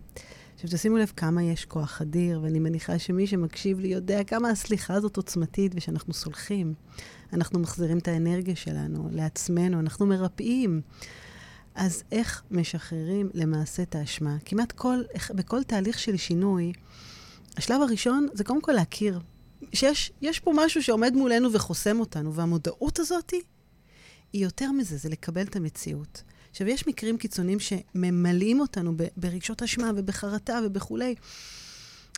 עכשיו, 0.56 0.70
תשימו 0.70 0.98
לב 0.98 1.12
כמה 1.18 1.44
יש 1.44 1.66
כוח 1.66 2.02
אדיר, 2.02 2.42
ואני 2.42 2.60
מניחה 2.60 3.00
שמי 3.00 3.28
שמקשיב 3.28 3.80
לי 3.80 3.88
יודע 3.88 4.24
כמה 4.24 4.50
הסליחה 4.50 4.94
הזאת 4.94 5.18
עוצמתית, 5.18 5.72
ושאנחנו 5.76 6.14
סולחים. 6.14 6.74
אנחנו 7.34 7.60
מחזירים 7.60 7.98
את 7.98 8.08
האנרגיה 8.08 8.56
שלנו 8.56 9.10
לעצמנו, 9.12 9.80
אנחנו 9.80 10.06
מרפאים. 10.06 10.82
אז 11.76 12.04
איך 12.12 12.44
משחררים 12.52 13.30
למעשה 13.34 13.84
את 13.84 13.96
האשמה? 13.96 14.38
כמעט 14.46 14.72
כל, 14.72 15.02
בכל 15.36 15.64
תהליך 15.64 16.00
של 16.00 16.18
שינוי, 16.18 16.74
השלב 17.58 17.82
הראשון 17.82 18.28
זה 18.34 18.44
קודם 18.44 18.62
כל 18.62 18.72
להכיר 18.72 19.20
שיש 19.74 20.40
פה 20.44 20.52
משהו 20.56 20.84
שעומד 20.84 21.14
מולנו 21.14 21.54
וחוסם 21.54 22.00
אותנו, 22.00 22.34
והמודעות 22.34 23.00
הזאת 23.00 23.32
היא 24.34 24.44
יותר 24.44 24.72
מזה, 24.72 24.98
זה 24.98 25.10
לקבל 25.10 25.42
את 25.42 25.56
המציאות. 25.56 26.24
עכשיו, 26.52 26.68
יש 26.68 26.88
מקרים 26.88 27.18
קיצוניים 27.18 27.60
שממלאים 27.60 28.60
אותנו 28.60 28.94
ברגשות 29.18 29.64
אשמה 29.64 29.92
ובחרטה 29.96 30.60
ובכולי, 30.64 31.16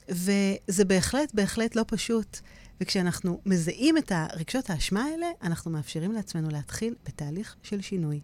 וזה 0.10 0.86
בהחלט, 0.86 1.34
בהחלט 1.34 1.76
לא 1.76 1.86
פשוט. 1.88 2.40
וכשאנחנו 2.82 3.42
מזהים 3.46 3.98
את 3.98 4.12
הרגשות 4.16 4.70
האשמה 4.70 5.04
האלה, 5.04 5.28
אנחנו 5.42 5.72
מאפשרים 5.72 6.12
לעצמנו 6.12 6.50
להתחיל 6.50 6.96
בתהליך 7.06 7.56
של 7.64 7.82
שינוי. 7.82 8.22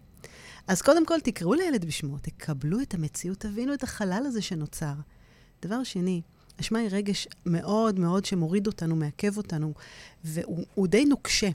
אז 0.66 0.82
קודם 0.82 1.06
כל, 1.06 1.20
תקראו 1.20 1.54
לילד 1.54 1.84
בשמו, 1.84 2.18
תקבלו 2.18 2.80
את 2.80 2.94
המציאות, 2.94 3.40
תבינו 3.40 3.74
את 3.74 3.82
החלל 3.82 4.22
הזה 4.26 4.42
שנוצר. 4.42 4.94
דבר 5.62 5.84
שני, 5.84 6.22
אשמה 6.60 6.78
היא 6.78 6.88
רגש 6.92 7.28
מאוד 7.46 8.00
מאוד 8.00 8.24
שמוריד 8.24 8.66
אותנו, 8.66 8.96
מעכב 8.96 9.36
אותנו, 9.36 9.74
והוא 10.24 10.86
די 10.86 11.04
נוקשה. 11.04 11.50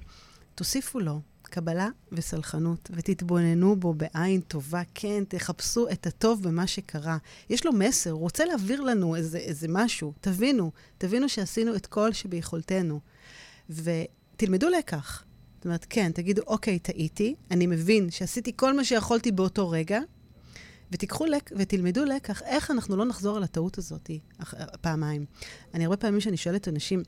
תוסיפו 0.55 0.99
לו 0.99 1.19
קבלה 1.41 1.87
וסלחנות, 2.11 2.91
ותתבוננו 2.93 3.75
בו 3.75 3.93
בעין 3.93 4.41
טובה. 4.41 4.81
כן, 4.93 5.23
תחפשו 5.27 5.89
את 5.89 6.07
הטוב 6.07 6.43
במה 6.43 6.67
שקרה. 6.67 7.17
יש 7.49 7.65
לו 7.65 7.73
מסר, 7.73 8.11
הוא 8.11 8.19
רוצה 8.19 8.45
להעביר 8.45 8.81
לנו 8.81 9.15
איזה, 9.15 9.37
איזה 9.37 9.67
משהו. 9.69 10.13
תבינו, 10.21 10.71
תבינו 10.97 11.29
שעשינו 11.29 11.75
את 11.75 11.85
כל 11.85 12.13
שביכולתנו. 12.13 12.99
ותלמדו 13.69 14.69
לקח. 14.69 15.23
זאת 15.55 15.65
אומרת, 15.65 15.85
כן, 15.89 16.11
תגידו, 16.11 16.41
אוקיי, 16.47 16.79
טעיתי, 16.79 17.35
אני 17.51 17.67
מבין 17.67 18.11
שעשיתי 18.11 18.51
כל 18.55 18.75
מה 18.75 18.83
שיכולתי 18.83 19.31
באותו 19.31 19.69
רגע, 19.69 19.99
ותיקחו 20.91 21.25
לק... 21.25 21.51
ותלמדו 21.57 22.05
לקח 22.05 22.41
איך 22.41 22.71
אנחנו 22.71 22.97
לא 22.97 23.05
נחזור 23.05 23.37
על 23.37 23.43
הטעות 23.43 23.77
הזאת 23.77 24.09
פעמיים. 24.81 25.25
אני 25.73 25.85
הרבה 25.85 25.97
פעמים 25.97 26.19
שאני 26.19 26.37
שואלת 26.37 26.67
אנשים, 26.67 27.03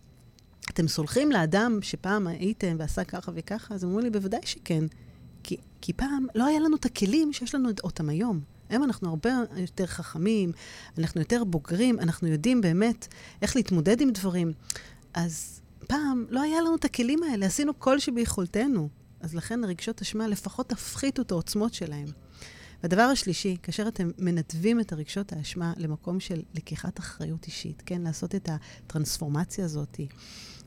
אתם 0.70 0.88
סולחים 0.88 1.32
לאדם 1.32 1.80
שפעם 1.82 2.28
הייתם 2.28 2.76
ועשה 2.80 3.04
ככה 3.04 3.32
וככה? 3.36 3.74
אז 3.74 3.84
הם 3.84 3.89
אומרים 3.89 4.06
לי, 4.06 4.12
בוודאי 4.12 4.39
שכן. 4.46 4.84
כי, 5.44 5.58
כי 5.82 5.94
פעם 5.94 6.26
לא 6.36 6.46
היה 6.46 6.60
לנו 6.60 6.76
את 6.76 6.86
הכלים 6.86 7.34
שיש 7.34 7.56
לנו 7.56 7.70
אותם 7.84 8.10
היום. 8.10 8.41
היום 8.70 8.84
אנחנו 8.84 9.10
הרבה 9.10 9.30
יותר 9.58 9.86
חכמים, 9.86 10.52
אנחנו 10.98 11.22
יותר 11.22 11.44
בוגרים, 11.44 12.00
אנחנו 12.00 12.28
יודעים 12.28 12.62
באמת 12.62 13.08
איך 13.41 13.56
להתמודד 13.56 14.02
עם 14.02 14.10
דברים. 14.12 14.54
אז 15.13 15.62
פעם 15.88 16.26
לא 16.30 16.41
היה 16.41 16.62
לנו 16.62 16.76
את 16.76 16.86
הכלים 16.86 17.24
האלה, 17.24 17.46
עשינו 17.46 17.80
כל 17.80 18.00
שביכולתנו. 18.00 18.89
אז 19.20 19.36
לכן 19.36 19.65
רגשות 19.65 20.02
אשמה, 20.02 20.28
לפחות 20.28 20.70
תפחיתו 20.70 21.22
את 21.22 21.32
העוצמות 21.32 21.74
שלהם. 21.74 22.08
והדבר 22.84 23.02
השלישי, 23.02 23.58
כאשר 23.63 23.88
אתם 23.88 24.12
מנתבים 24.17 24.80
את 24.80 24.94
הרגשות 24.94 25.34
האשמה 25.34 25.74
למקום 25.78 26.20
של 26.20 26.41
לקיחת 26.54 27.00
אחריות 27.00 27.46
אישית, 27.46 27.84
כן, 27.86 28.02
לעשות 28.02 28.36
את 28.36 28.50
הטרנספורמציה 28.52 29.65
הזאת, 29.65 30.00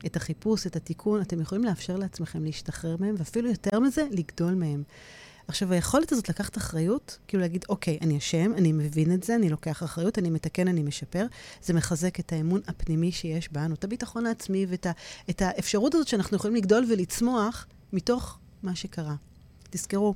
את 0.05 0.15
החיפוש, 0.15 0.67
את 0.67 0.75
התיקון, 0.75 1.21
אתם 1.21 1.41
יכולים 1.41 1.63
לאפשר 1.63 1.95
לעצמכם 1.95 2.43
להשתחרר 2.43 2.95
מהם, 2.99 3.15
ואפילו 3.17 3.49
יותר 3.49 3.79
מזה, 3.79 4.07
לגדול 4.11 4.53
מהם. 4.53 4.83
עכשיו, 5.47 5.73
היכולת 5.73 6.11
הזאת 6.11 6.29
לקחת 6.29 6.57
אחריות, 6.57 7.17
כאילו 7.27 7.41
להגיד, 7.41 7.65
אוקיי, 7.69 7.97
אני 8.01 8.17
אשם, 8.17 8.53
אני 8.57 8.71
מבין 8.71 9.13
את 9.13 9.23
זה, 9.23 9.35
אני 9.35 9.49
לוקח 9.49 9.83
אחריות, 9.83 10.19
אני 10.19 10.29
מתקן, 10.29 10.67
אני 10.67 10.83
משפר, 10.83 11.25
זה 11.63 11.73
מחזק 11.73 12.19
את 12.19 12.33
האמון 12.33 12.61
הפנימי 12.67 13.11
שיש 13.11 13.51
בנו, 13.51 13.75
את 13.75 13.83
הביטחון 13.83 14.25
העצמי 14.25 14.65
ואת 14.69 14.85
ה, 14.85 14.91
את 15.29 15.41
האפשרות 15.41 15.95
הזאת 15.95 16.07
שאנחנו 16.07 16.37
יכולים 16.37 16.55
לגדול 16.55 16.85
ולצמוח 16.89 17.67
מתוך 17.93 18.39
מה 18.63 18.75
שקרה. 18.75 19.15
תזכרו, 19.75 20.15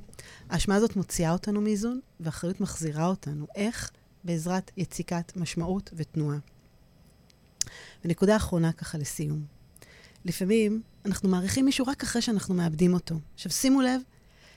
האשמה 0.50 0.74
הזאת 0.74 0.96
מוציאה 0.96 1.32
אותנו 1.32 1.60
מאיזון, 1.60 2.00
ואחריות 2.20 2.60
מחזירה 2.60 3.06
אותנו. 3.06 3.46
איך? 3.54 3.90
בעזרת 4.24 4.70
יציקת 4.76 5.36
משמעות 5.36 5.90
ותנועה. 5.94 6.38
ונקודה 8.04 8.36
אחרונה 8.36 8.72
ככה 8.72 8.98
לסיום. 8.98 9.44
לפעמים 10.24 10.82
אנחנו 11.04 11.28
מעריכים 11.28 11.64
מישהו 11.64 11.86
רק 11.86 12.02
אחרי 12.02 12.22
שאנחנו 12.22 12.54
מאבדים 12.54 12.94
אותו. 12.94 13.14
עכשיו, 13.34 13.52
שימו 13.52 13.80
לב 13.80 14.00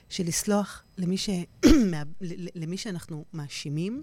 שלסלוח 0.08 0.82
למי, 0.98 1.16
ש... 1.16 1.30
למי 2.54 2.76
שאנחנו 2.76 3.24
מאשימים, 3.32 4.02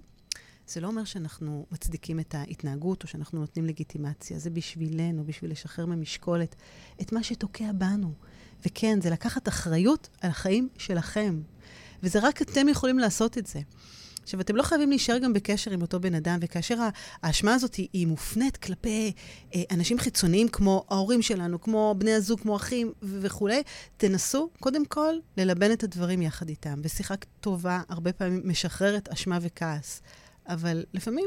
זה 0.71 0.81
לא 0.81 0.87
אומר 0.87 1.03
שאנחנו 1.03 1.65
מצדיקים 1.71 2.19
את 2.19 2.35
ההתנהגות 2.35 3.03
או 3.03 3.07
שאנחנו 3.07 3.39
נותנים 3.39 3.65
לגיטימציה. 3.65 4.39
זה 4.39 4.49
בשבילנו, 4.49 5.23
בשביל 5.23 5.51
לשחרר 5.51 5.85
ממשקולת 5.85 6.55
את 7.01 7.11
מה 7.11 7.23
שתוקע 7.23 7.71
בנו. 7.71 8.13
וכן, 8.65 9.01
זה 9.01 9.09
לקחת 9.09 9.47
אחריות 9.47 10.09
על 10.21 10.29
החיים 10.29 10.69
שלכם. 10.77 11.41
וזה 12.03 12.19
רק 12.21 12.41
אתם 12.41 12.69
יכולים 12.69 12.99
לעשות 12.99 13.37
את 13.37 13.47
זה. 13.47 13.59
עכשיו, 14.23 14.41
אתם 14.41 14.55
לא 14.55 14.63
חייבים 14.63 14.89
להישאר 14.89 15.17
גם 15.17 15.33
בקשר 15.33 15.71
עם 15.71 15.81
אותו 15.81 15.99
בן 15.99 16.15
אדם, 16.15 16.39
וכאשר 16.41 16.77
האשמה 17.23 17.53
הזאת 17.53 17.75
היא, 17.75 17.87
היא 17.93 18.07
מופנית 18.07 18.57
כלפי 18.57 19.11
אה, 19.55 19.63
אנשים 19.71 19.99
חיצוניים 19.99 20.47
כמו 20.47 20.85
ההורים 20.89 21.21
שלנו, 21.21 21.61
כמו 21.61 21.95
בני 21.97 22.13
הזוג, 22.13 22.39
כמו 22.39 22.55
אחים 22.55 22.93
וכולי, 23.01 23.63
תנסו 23.97 24.49
קודם 24.59 24.85
כל 24.85 25.13
ללבן 25.37 25.71
את 25.71 25.83
הדברים 25.83 26.21
יחד 26.21 26.49
איתם. 26.49 26.79
ושיחה 26.83 27.15
טובה 27.39 27.81
הרבה 27.89 28.13
פעמים 28.13 28.41
משחררת 28.45 29.09
אשמה 29.09 29.37
וכעס. 29.41 30.01
אבל 30.53 30.85
לפעמים 30.93 31.25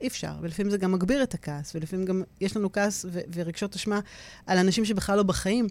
אי 0.00 0.06
אפשר, 0.06 0.32
ולפעמים 0.40 0.70
זה 0.70 0.78
גם 0.78 0.92
מגביר 0.92 1.22
את 1.22 1.34
הכעס, 1.34 1.74
ולפעמים 1.74 2.06
גם 2.06 2.22
יש 2.40 2.56
לנו 2.56 2.72
כעס 2.72 3.04
ו- 3.08 3.20
ורגשות 3.34 3.74
אשמה 3.74 4.00
על 4.46 4.58
אנשים 4.58 4.84
שבכלל 4.84 5.16
לא 5.16 5.22
בחיים. 5.22 5.66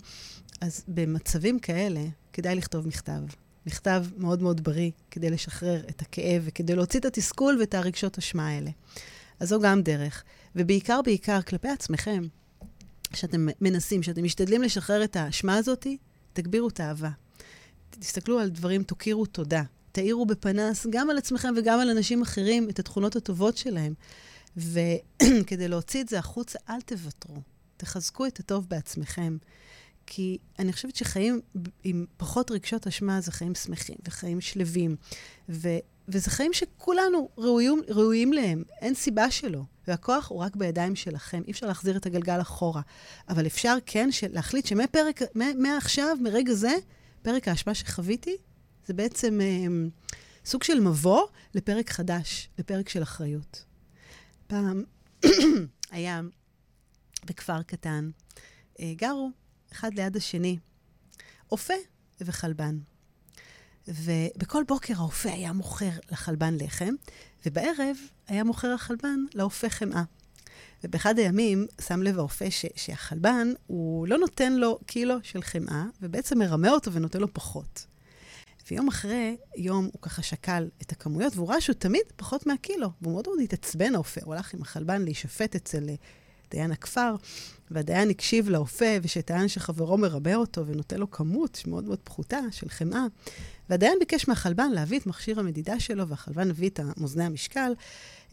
אז 0.62 0.84
במצבים 0.88 1.60
כאלה, 1.60 2.02
כדאי 2.34 2.56
לכתוב 2.56 2.88
מכתב. 2.88 3.22
מכתב 3.65 4.06
מאוד 4.18 4.42
מאוד 4.42 4.63
בריא, 4.63 4.92
כדי 5.12 5.30
לשחרר 5.30 5.82
את 5.89 6.02
הכאב 6.02 6.42
וכדי 6.46 6.76
להוציא 6.76 7.00
את 7.00 7.06
התסכול 7.06 7.58
ואת 7.60 7.74
הרגשות 7.74 8.18
אשמה 8.18 8.48
האלה. 8.48 8.72
אז 9.39 9.50
זו 9.50 9.60
גם 9.60 9.82
דרך. 9.82 10.24
ובעיקר, 10.56 11.02
בעיקר, 11.06 11.42
כלפי 11.42 11.68
עצמכם, 11.68 12.24
שאתם 13.13 13.48
מנסים, 13.62 14.04
שאתם 14.04 14.24
משתדלים 14.24 14.62
לשחרר 14.62 15.04
את 15.04 15.15
האשמה 15.15 15.56
הזאת, 15.56 15.88
תגבירו 16.34 16.70
את 16.70 16.80
האהבה. 16.80 17.10
תסתכלו 17.89 18.39
על 18.39 18.50
דברים, 18.50 18.84
תוקירו 18.84 19.26
תודה. 19.26 19.63
תאירו 19.99 20.25
בפנס 20.25 20.88
גם 20.89 21.09
על 21.09 21.17
עצמכם 21.17 21.53
וגם 21.57 21.79
על 21.79 21.89
אנשים 21.89 22.21
אחרים 22.21 22.69
את 22.69 22.79
התכונות 22.79 23.15
הטובות 23.15 23.57
שלהם. 23.57 23.93
וכדי 24.57 25.67
להוציא 25.67 26.01
את 26.01 26.09
זה 26.09 26.19
החוצה, 26.19 26.59
אל 26.69 26.81
תוותרו. 26.81 27.41
תחזקו 27.77 28.25
את 28.25 28.39
הטוב 28.39 28.67
בעצמכם. 28.69 29.38
כי 30.05 30.38
אני 30.59 30.73
חושבת 30.73 30.95
שחיים 30.95 31.41
עם 31.83 32.05
פחות 32.17 32.51
רגשות 32.51 32.88
אשמה 32.88 33.21
זה 33.21 33.31
חיים 33.31 33.55
שמחים 33.55 33.95
וחיים 34.07 34.41
שלווים. 34.41 34.95
ו, 35.49 35.69
וזה 36.07 36.29
חיים 36.29 36.53
שכולנו 36.53 37.29
ראויים, 37.38 37.81
ראויים 37.88 38.33
להם, 38.33 38.63
אין 38.81 38.95
סיבה 38.95 39.31
שלא. 39.31 39.62
והכוח 39.88 40.29
הוא 40.29 40.39
רק 40.39 40.55
בידיים 40.55 40.95
שלכם, 40.95 41.41
אי 41.47 41.51
אפשר 41.51 41.67
להחזיר 41.67 41.97
את 41.97 42.05
הגלגל 42.05 42.41
אחורה. 42.41 42.81
אבל 43.29 43.45
אפשר 43.45 43.77
כן 43.85 44.09
להחליט 44.29 44.65
שמפרק, 44.65 45.21
מעכשיו, 45.57 46.17
מרגע 46.21 46.53
זה, 46.53 46.73
פרק 47.21 47.47
האשמה 47.47 47.73
שחוויתי, 47.73 48.38
זה 48.89 48.93
בעצם 48.93 49.41
אה, 49.41 49.65
סוג 50.45 50.63
של 50.63 50.80
מבוא 50.80 51.28
לפרק 51.54 51.89
חדש, 51.89 52.49
לפרק 52.60 52.89
של 52.89 53.04
אחריות. 53.04 53.65
פעם 54.47 54.84
היה 55.91 56.21
בכפר 57.25 57.62
קטן, 57.62 58.10
אה, 58.80 58.93
גרו 58.95 59.32
אחד 59.71 59.93
ליד 59.93 60.17
השני, 60.17 60.58
אופה 61.52 61.73
וחלבן. 62.21 62.78
ובכל 63.88 64.63
בוקר 64.67 64.93
האופה 64.97 65.32
היה 65.32 65.54
מוכר 65.54 65.91
לחלבן 66.12 66.58
לחם, 66.60 66.93
ובערב 67.45 67.97
היה 68.28 68.43
מוכר 68.43 68.73
החלבן 68.73 69.19
לאופה 69.36 69.69
חמאה. 69.69 70.04
ובאחד 70.84 71.19
הימים 71.19 71.67
שם 71.88 72.02
לב 72.02 72.19
האופה 72.19 72.45
שהחלבן, 72.75 73.47
הוא 73.67 74.08
לא 74.08 74.17
נותן 74.17 74.54
לו 74.54 74.80
קילו 74.86 75.15
של 75.23 75.41
חמאה, 75.41 75.84
ובעצם 76.02 76.39
מרמה 76.39 76.69
אותו 76.69 76.93
ונותן 76.93 77.19
לו 77.19 77.34
פחות. 77.34 77.86
ויום 78.71 78.88
אחרי 78.88 79.38
יום 79.55 79.89
הוא 79.93 80.01
ככה 80.01 80.21
שקל 80.21 80.69
את 80.82 80.91
הכמויות, 80.91 81.36
והוא 81.36 81.49
ראה 81.49 81.62
שהוא 81.62 81.73
תמיד 81.73 82.01
פחות 82.15 82.47
מהקילו. 82.47 82.89
והוא 83.01 83.13
מאוד 83.13 83.27
מאוד 83.27 83.39
התעצבן, 83.43 83.95
האופה. 83.95 84.21
הוא 84.23 84.34
הלך 84.34 84.53
עם 84.53 84.62
החלבן 84.62 85.01
להישפט 85.01 85.55
אצל 85.55 85.89
אה, 85.89 85.95
דיין 86.51 86.71
הכפר, 86.71 87.15
והדיין 87.71 88.10
הקשיב 88.10 88.49
לאופה, 88.49 88.86
ושטען 89.01 89.47
שחברו 89.47 89.97
מרבה 89.97 90.36
אותו 90.36 90.67
ונותן 90.67 90.97
לו 90.97 91.12
כמות 91.12 91.62
מאוד 91.67 91.84
מאוד 91.84 91.99
פחותה 92.03 92.39
של 92.51 92.69
חמאה. 92.69 93.05
והדיין 93.69 93.99
ביקש 93.99 94.27
מהחלבן 94.27 94.71
להביא 94.71 94.99
את 94.99 95.05
מכשיר 95.05 95.39
המדידה 95.39 95.79
שלו, 95.79 96.08
והחלבן 96.08 96.49
הביא 96.49 96.69
את 96.69 96.79
מאזני 96.97 97.23
המשקל. 97.23 97.73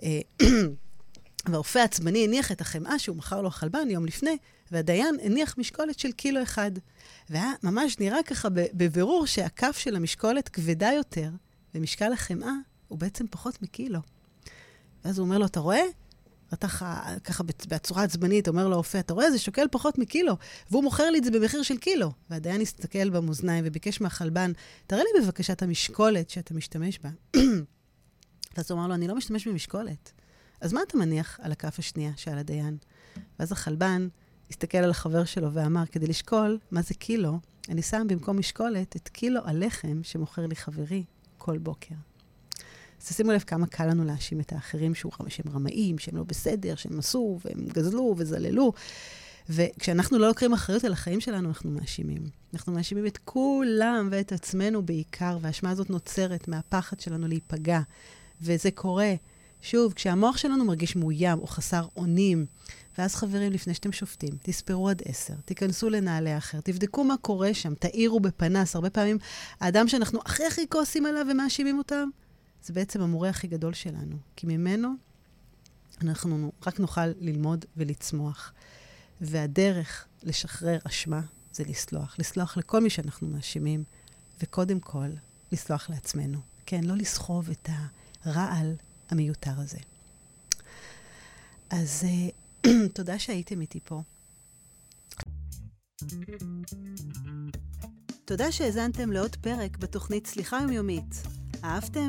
אה, 0.02 0.20
והאופה 1.50 1.80
העצבני 1.80 2.24
הניח 2.24 2.52
את 2.52 2.60
החמאה 2.60 2.98
שהוא 2.98 3.16
מכר 3.16 3.42
לו 3.42 3.48
החלבן 3.48 3.90
יום 3.90 4.06
לפני, 4.06 4.36
והדיין 4.72 5.16
הניח 5.22 5.58
משקולת 5.58 5.98
של 5.98 6.12
קילו 6.12 6.42
אחד. 6.42 6.70
והיה 7.30 7.52
ממש 7.62 7.98
נראה 7.98 8.22
ככה 8.22 8.48
בבירור 8.52 9.26
שהכף 9.26 9.78
של 9.78 9.96
המשקולת 9.96 10.48
כבדה 10.48 10.90
יותר, 10.92 11.30
ומשקל 11.74 12.12
החמאה 12.12 12.52
הוא 12.88 12.98
בעצם 12.98 13.24
פחות 13.30 13.62
מקילו. 13.62 14.00
ואז 15.04 15.18
הוא 15.18 15.24
אומר 15.24 15.38
לו, 15.38 15.46
אתה 15.46 15.60
רואה? 15.60 15.82
אתה 16.54 16.68
ככה 17.24 17.44
בצורה 17.68 18.02
עצבנית 18.02 18.48
אומר 18.48 18.68
לאופה, 18.68 18.98
אתה 18.98 19.14
רואה? 19.14 19.30
זה 19.30 19.38
שוקל 19.38 19.66
פחות 19.70 19.98
מקילו, 19.98 20.36
והוא 20.70 20.82
מוכר 20.82 21.10
לי 21.10 21.18
את 21.18 21.24
זה 21.24 21.30
במחיר 21.30 21.62
של 21.62 21.76
קילו. 21.76 22.12
והדיין 22.30 22.60
הסתכל 22.60 23.10
במאזניים 23.10 23.64
וביקש 23.66 24.00
מהחלבן, 24.00 24.52
תראה 24.86 25.02
לי 25.02 25.22
בבקשה 25.22 25.52
את 25.52 25.62
המשקולת 25.62 26.30
שאתה 26.30 26.54
משתמש 26.54 26.98
בה. 26.98 27.10
ואז 28.56 28.70
הוא 28.70 28.78
אמר 28.78 28.88
לו, 28.88 28.94
אני 28.94 29.08
לא 29.08 29.14
משתמש 29.14 29.48
במשקולת. 29.48 30.12
אז 30.60 30.72
מה 30.72 30.80
אתה 30.82 30.98
מניח 30.98 31.40
על 31.42 31.52
הכף 31.52 31.78
השנייה? 31.78 32.10
שאל 32.16 32.38
הדיין. 32.38 32.76
ואז 33.38 33.52
החלבן 33.52 34.08
הסתכל 34.50 34.78
על 34.78 34.90
החבר 34.90 35.24
שלו 35.24 35.52
ואמר, 35.52 35.86
כדי 35.86 36.06
לשקול 36.06 36.58
מה 36.70 36.82
זה 36.82 36.94
קילו, 36.94 37.38
אני 37.68 37.82
שם 37.82 38.06
במקום 38.08 38.38
משקולת 38.38 38.96
את 38.96 39.08
קילו 39.08 39.40
הלחם 39.44 40.00
שמוכר 40.02 40.46
לי 40.46 40.56
חברי 40.56 41.04
כל 41.38 41.58
בוקר. 41.58 41.94
אז 43.00 43.08
תשימו 43.08 43.32
לב 43.32 43.40
כמה 43.40 43.66
קל 43.66 43.86
לנו 43.86 44.04
להאשים 44.04 44.40
את 44.40 44.52
האחרים 44.52 44.94
שהם 44.94 45.52
רמאים, 45.54 45.98
שהם 45.98 46.16
לא 46.16 46.22
בסדר, 46.22 46.74
שהם 46.74 46.98
עשו 46.98 47.38
והם 47.44 47.66
גזלו 47.66 48.14
וזללו. 48.18 48.72
וכשאנחנו 49.48 50.18
לא 50.18 50.28
לוקחים 50.28 50.52
אחריות 50.52 50.84
על 50.84 50.92
החיים 50.92 51.20
שלנו, 51.20 51.48
אנחנו 51.48 51.70
מאשימים. 51.70 52.22
אנחנו 52.54 52.72
מאשימים 52.72 53.06
את 53.06 53.18
כולם 53.24 54.08
ואת 54.10 54.32
עצמנו 54.32 54.82
בעיקר, 54.82 55.38
והאשמה 55.40 55.70
הזאת 55.70 55.90
נוצרת 55.90 56.48
מהפחד 56.48 57.00
שלנו 57.00 57.28
להיפגע. 57.28 57.80
וזה 58.40 58.70
קורה, 58.70 59.14
שוב, 59.62 59.92
כשהמוח 59.92 60.36
שלנו 60.36 60.64
מרגיש 60.64 60.96
מאוים 60.96 61.38
או 61.38 61.46
חסר 61.46 61.86
אונים, 61.96 62.46
ואז 62.98 63.14
חברים, 63.14 63.52
לפני 63.52 63.74
שאתם 63.74 63.92
שופטים, 63.92 64.34
תספרו 64.42 64.88
עד 64.88 65.02
עשר, 65.04 65.34
תיכנסו 65.44 65.90
לנעלי 65.90 66.30
האחר, 66.30 66.60
תבדקו 66.60 67.04
מה 67.04 67.14
קורה 67.16 67.54
שם, 67.54 67.74
תאירו 67.74 68.20
בפנס. 68.20 68.74
הרבה 68.74 68.90
פעמים 68.90 69.18
האדם 69.60 69.88
שאנחנו 69.88 70.20
הכי 70.24 70.46
הכי 70.46 70.68
כועסים 70.68 71.06
עליו 71.06 71.26
ומאשימים 71.30 71.78
אותם, 71.78 72.08
זה 72.62 72.72
בעצם 72.72 73.00
המורה 73.00 73.28
הכי 73.28 73.46
גדול 73.46 73.74
שלנו. 73.74 74.16
כי 74.36 74.46
ממנו 74.46 74.88
אנחנו 76.02 76.52
רק 76.66 76.80
נוכל 76.80 77.06
ללמוד 77.06 77.64
ולצמוח. 77.76 78.52
והדרך 79.20 80.06
לשחרר 80.22 80.78
אשמה 80.84 81.20
זה 81.52 81.64
לסלוח. 81.64 82.16
לסלוח 82.18 82.56
לכל 82.56 82.80
מי 82.80 82.90
שאנחנו 82.90 83.28
מאשימים, 83.28 83.84
וקודם 84.42 84.80
כל, 84.80 85.08
לסלוח 85.52 85.90
לעצמנו. 85.90 86.38
כן, 86.66 86.84
לא 86.84 86.96
לסחוב 86.96 87.50
את 87.50 87.68
הרעל 88.24 88.74
המיותר 89.10 89.52
הזה. 89.56 89.78
אז 91.70 92.04
uh, 92.66 92.68
תודה 92.94 93.18
שהייתם 93.18 93.60
איתי 93.60 93.80
פה. 93.84 94.02
תודה 98.24 98.52
שהאזנתם 98.52 99.12
לעוד 99.12 99.36
פרק 99.36 99.76
בתוכנית 99.76 100.26
סליחה 100.26 100.58
יומיומית. 100.62 101.22
אהבתם? 101.64 102.08